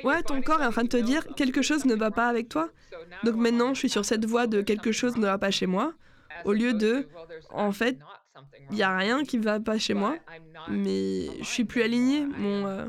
Ouais, 0.03 0.23
ton 0.23 0.41
corps 0.41 0.61
est 0.61 0.65
en 0.65 0.71
train 0.71 0.83
de 0.83 0.89
te 0.89 0.97
dire 0.97 1.27
quelque 1.35 1.61
chose 1.61 1.85
ne 1.85 1.95
va 1.95 2.11
pas 2.11 2.27
avec 2.27 2.49
toi. 2.49 2.69
Donc 3.23 3.35
maintenant, 3.35 3.73
je 3.73 3.79
suis 3.79 3.89
sur 3.89 4.03
cette 4.03 4.25
voie 4.25 4.47
de 4.47 4.61
quelque 4.61 4.91
chose 4.91 5.15
ne 5.17 5.25
va 5.25 5.37
pas 5.37 5.51
chez 5.51 5.67
moi, 5.67 5.93
au 6.45 6.53
lieu 6.53 6.73
de, 6.73 7.07
en 7.51 7.71
fait, 7.71 7.97
il 8.71 8.77
y 8.77 8.83
a 8.83 8.95
rien 8.97 9.23
qui 9.23 9.37
va 9.37 9.59
pas 9.59 9.77
chez 9.77 9.93
moi, 9.93 10.17
mais 10.69 11.27
je 11.39 11.45
suis 11.45 11.65
plus 11.65 11.81
aligné. 11.81 12.25
Mon, 12.25 12.65
euh, 12.67 12.85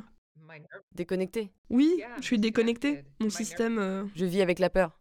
Déconnecté. 0.95 1.51
Oui, 1.69 2.03
je 2.19 2.25
suis 2.25 2.39
déconnecté. 2.39 3.05
Mon 3.21 3.31
système. 3.31 3.79
euh, 3.79 4.05
Je 4.17 4.25
vis 4.25 4.43
avec 4.43 4.59
la 4.59 4.69
peur. 4.71 4.99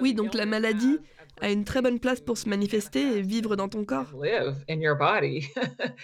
Oui, 0.00 0.14
donc 0.14 0.34
la 0.34 0.46
maladie 0.46 0.98
a 1.40 1.50
une 1.50 1.64
très 1.64 1.82
bonne 1.82 2.00
place 2.00 2.20
pour 2.20 2.38
se 2.38 2.48
manifester 2.48 3.18
et 3.18 3.22
vivre 3.22 3.56
dans 3.56 3.68
ton 3.68 3.84
corps. 3.84 4.10
live 4.20 4.56
in 4.68 4.80
your 4.80 4.96
body. 4.96 5.46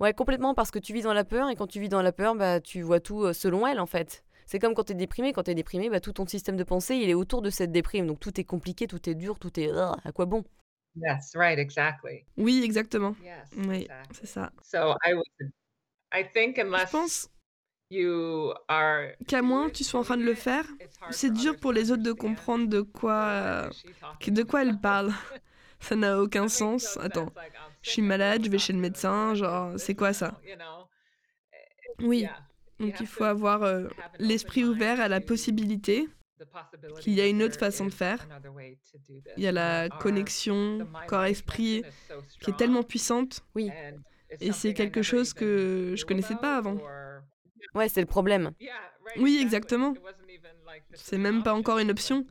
Ouais, 0.00 0.14
complètement, 0.14 0.54
parce 0.54 0.70
que 0.70 0.78
tu 0.78 0.94
vis 0.94 1.02
dans 1.02 1.12
la 1.12 1.24
peur, 1.24 1.50
et 1.50 1.56
quand 1.56 1.66
tu 1.66 1.78
vis 1.78 1.90
dans 1.90 2.00
la 2.00 2.10
peur, 2.10 2.34
bah, 2.34 2.58
tu 2.58 2.80
vois 2.80 3.00
tout 3.00 3.24
euh, 3.24 3.32
selon 3.34 3.66
elle, 3.66 3.78
en 3.78 3.84
fait. 3.86 4.24
C'est 4.46 4.58
comme 4.58 4.72
quand 4.72 4.84
tu 4.84 4.92
es 4.92 4.94
déprimé, 4.94 5.34
quand 5.34 5.42
tu 5.42 5.50
es 5.50 5.54
déprimé, 5.54 5.90
bah, 5.90 6.00
tout 6.00 6.14
ton 6.14 6.26
système 6.26 6.56
de 6.56 6.64
pensée, 6.64 6.96
il 6.96 7.10
est 7.10 7.14
autour 7.14 7.42
de 7.42 7.50
cette 7.50 7.70
déprime. 7.70 8.06
Donc 8.06 8.18
tout 8.18 8.40
est 8.40 8.44
compliqué, 8.44 8.86
tout 8.86 9.10
est 9.10 9.14
dur, 9.14 9.38
tout 9.38 9.60
est... 9.60 9.70
À 9.70 10.10
quoi 10.14 10.24
bon? 10.24 10.42
Yes, 10.96 11.34
right, 11.34 11.58
exactly. 11.58 12.24
Oui, 12.36 12.62
exactement. 12.64 13.14
Yes, 13.22 13.48
Oui, 13.56 13.82
exactly. 13.82 14.16
c'est 14.20 14.26
ça. 14.26 14.52
So 14.62 14.94
I 15.04 15.14
would, 15.14 15.52
I 16.12 16.24
think 16.24 16.56
Je 16.56 16.62
unless 16.62 16.90
pense 16.90 17.28
you 17.90 18.52
are, 18.68 19.14
qu'à 19.26 19.42
moins 19.42 19.70
tu 19.70 19.84
sois 19.84 20.00
en 20.00 20.04
train 20.04 20.16
de 20.16 20.24
le 20.24 20.34
faire, 20.34 20.64
c'est 21.10 21.32
dur 21.32 21.56
pour 21.58 21.72
les 21.72 21.90
autres 21.90 22.02
de 22.02 22.12
comprendre 22.12 22.66
de 22.68 22.80
quoi, 22.82 23.70
que- 24.20 24.30
de 24.30 24.42
quoi 24.42 24.62
elle 24.62 24.78
parle. 24.78 25.12
Ça 25.80 25.96
n'a 25.96 26.20
aucun 26.20 26.46
sens. 26.48 26.98
Attends, 26.98 27.32
je 27.82 27.90
suis 27.90 28.02
malade, 28.02 28.44
je 28.44 28.50
vais 28.50 28.58
chez 28.58 28.74
le 28.74 28.78
médecin, 28.80 29.34
genre, 29.34 29.78
c'est 29.78 29.94
quoi 29.94 30.12
ça? 30.12 30.38
Oui, 32.02 32.26
donc 32.78 33.00
il 33.00 33.06
faut 33.06 33.24
avoir 33.24 33.62
euh, 33.62 33.88
l'esprit 34.18 34.64
ouvert 34.64 35.00
à 35.00 35.08
la 35.08 35.20
possibilité 35.20 36.08
qu'il 37.00 37.14
y 37.14 37.20
a 37.20 37.26
une 37.26 37.42
autre 37.42 37.58
façon 37.58 37.86
de 37.86 37.92
faire. 37.92 38.26
Il 39.36 39.42
y 39.42 39.46
a 39.46 39.52
la 39.52 39.88
connexion 39.88 40.86
corps-esprit 41.06 41.84
qui 42.40 42.50
est 42.50 42.56
tellement 42.56 42.82
puissante. 42.82 43.40
Oui. 43.54 43.70
Et 44.40 44.52
c'est 44.52 44.74
quelque 44.74 45.02
chose 45.02 45.32
que 45.34 45.94
je 45.96 46.04
connaissais 46.04 46.36
pas 46.36 46.56
avant. 46.56 46.78
Ouais, 47.74 47.88
c'est 47.88 48.00
le 48.00 48.06
problème. 48.06 48.52
Oui, 49.18 49.38
exactement. 49.42 49.94
C'est 50.94 51.18
même 51.18 51.42
pas 51.42 51.54
encore 51.54 51.78
une 51.78 51.90
option. 51.90 52.26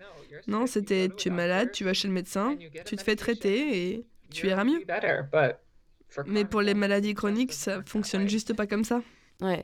Non, 0.48 0.66
c'était 0.66 1.10
tu 1.10 1.28
es 1.28 1.32
malade, 1.32 1.72
tu 1.72 1.84
vas 1.84 1.94
chez 1.94 2.08
le 2.08 2.14
médecin, 2.14 2.58
tu 2.86 2.96
te 2.96 3.04
fais 3.04 3.16
traiter 3.16 3.94
et 3.94 4.08
tu 4.32 4.48
iras 4.48 4.64
mieux. 4.64 4.84
Mais 6.26 6.46
pour 6.46 6.62
les 6.62 6.74
maladies 6.74 7.14
chroniques, 7.14 7.54
ça 7.54 7.84
fonctionne 7.84 8.28
juste 8.28 8.54
pas 8.54 8.66
comme 8.66 8.84
ça. 8.84 9.02
Ouais. 9.42 9.64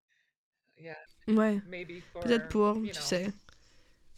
Ouais, 1.28 1.60
peut-être 2.22 2.48
pour, 2.50 2.80
tu 2.84 3.02
sais, 3.02 3.28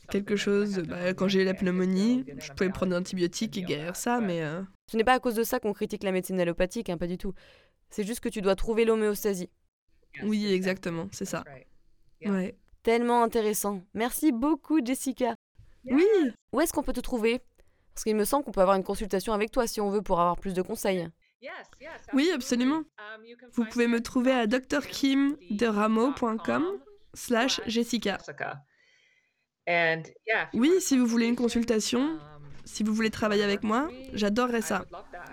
quelque 0.09 0.35
chose. 0.35 0.79
Bah, 0.79 1.13
quand 1.13 1.27
j'ai 1.27 1.41
eu 1.41 1.45
la 1.45 1.53
pneumonie, 1.53 2.25
je 2.39 2.51
pouvais 2.53 2.69
prendre 2.69 2.95
un 2.95 2.99
antibiotique 2.99 3.57
et 3.57 3.63
guérir 3.63 3.95
ça, 3.95 4.19
mais 4.19 4.41
euh, 4.41 4.61
Ce 4.91 4.97
n'est 4.97 5.03
pas 5.03 5.13
à 5.13 5.19
cause 5.19 5.35
de 5.35 5.43
ça 5.43 5.59
qu'on 5.59 5.73
critique 5.73 6.03
la 6.03 6.11
médecine 6.11 6.39
allopathique, 6.39 6.89
hein, 6.89 6.97
pas 6.97 7.07
du 7.07 7.17
tout. 7.17 7.33
C'est 7.89 8.03
juste 8.03 8.19
que 8.19 8.29
tu 8.29 8.41
dois 8.41 8.55
trouver 8.55 8.85
l'homéostasie. 8.85 9.49
oui, 10.23 10.51
exactement, 10.51 11.07
c'est 11.11 11.25
ça. 11.25 11.43
Ouais. 12.25 12.55
Tellement 12.83 13.23
intéressant. 13.23 13.81
Merci 13.93 14.31
beaucoup, 14.31 14.83
Jessica. 14.83 15.35
Oui, 15.85 16.05
Où 16.53 16.61
est-ce 16.61 16.73
qu'on 16.73 16.83
peut 16.83 16.93
te 16.93 16.99
trouver? 16.99 17.41
Parce 17.93 18.03
qu'il 18.03 18.15
me 18.15 18.25
semble 18.25 18.43
qu'on 18.45 18.51
peut 18.51 18.61
avoir 18.61 18.77
une 18.77 18.83
consultation 18.83 19.33
avec 19.33 19.51
toi 19.51 19.67
si 19.67 19.81
on 19.81 19.89
veut 19.89 20.01
pour 20.01 20.19
avoir 20.19 20.37
plus 20.37 20.53
de 20.53 20.61
conseils. 20.61 21.07
oui, 22.13 22.29
absolument. 22.33 22.83
Vous 23.53 23.65
pouvez 23.65 23.87
me 23.87 24.01
trouver 24.01 24.31
à 24.31 24.47
drkimderamo.com 24.47 26.65
slash 27.13 27.61
Jessica. 27.67 28.17
Oui, 30.53 30.71
si 30.79 30.97
vous 30.97 31.05
voulez 31.05 31.27
une 31.27 31.35
consultation, 31.35 32.17
si 32.65 32.83
vous 32.83 32.93
voulez 32.93 33.09
travailler 33.09 33.43
avec 33.43 33.63
moi, 33.63 33.89
j'adorerais 34.13 34.61
ça. 34.61 34.85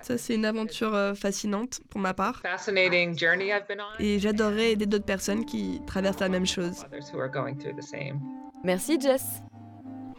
Ça, 0.03 0.18
c'est 0.18 0.35
une 0.35 0.44
aventure 0.44 0.94
euh, 0.94 1.14
fascinante 1.14 1.81
pour 1.90 2.01
ma 2.01 2.14
part. 2.14 2.40
Fascinating 2.40 3.18
journey 3.18 3.47
I've 3.47 3.66
been 3.66 3.81
on. 3.81 4.03
Et 4.03 4.18
j'adorerais 4.18 4.73
aider 4.73 4.87
d'autres 4.87 5.05
personnes 5.05 5.44
qui 5.44 5.81
traversent 5.87 6.20
la 6.20 6.29
même 6.29 6.47
chose. 6.47 6.85
Others 6.85 7.12
who 7.12 7.20
are 7.20 7.31
going 7.31 7.55
through 7.57 7.75
the 7.75 7.83
same. 7.83 8.20
Merci, 8.62 9.01
Jess. 9.01 9.42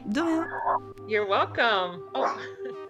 De 0.05 0.21
rien. 0.21 0.47
You're 1.07 1.27
welcome. 1.27 2.01
Oh, 2.15 2.25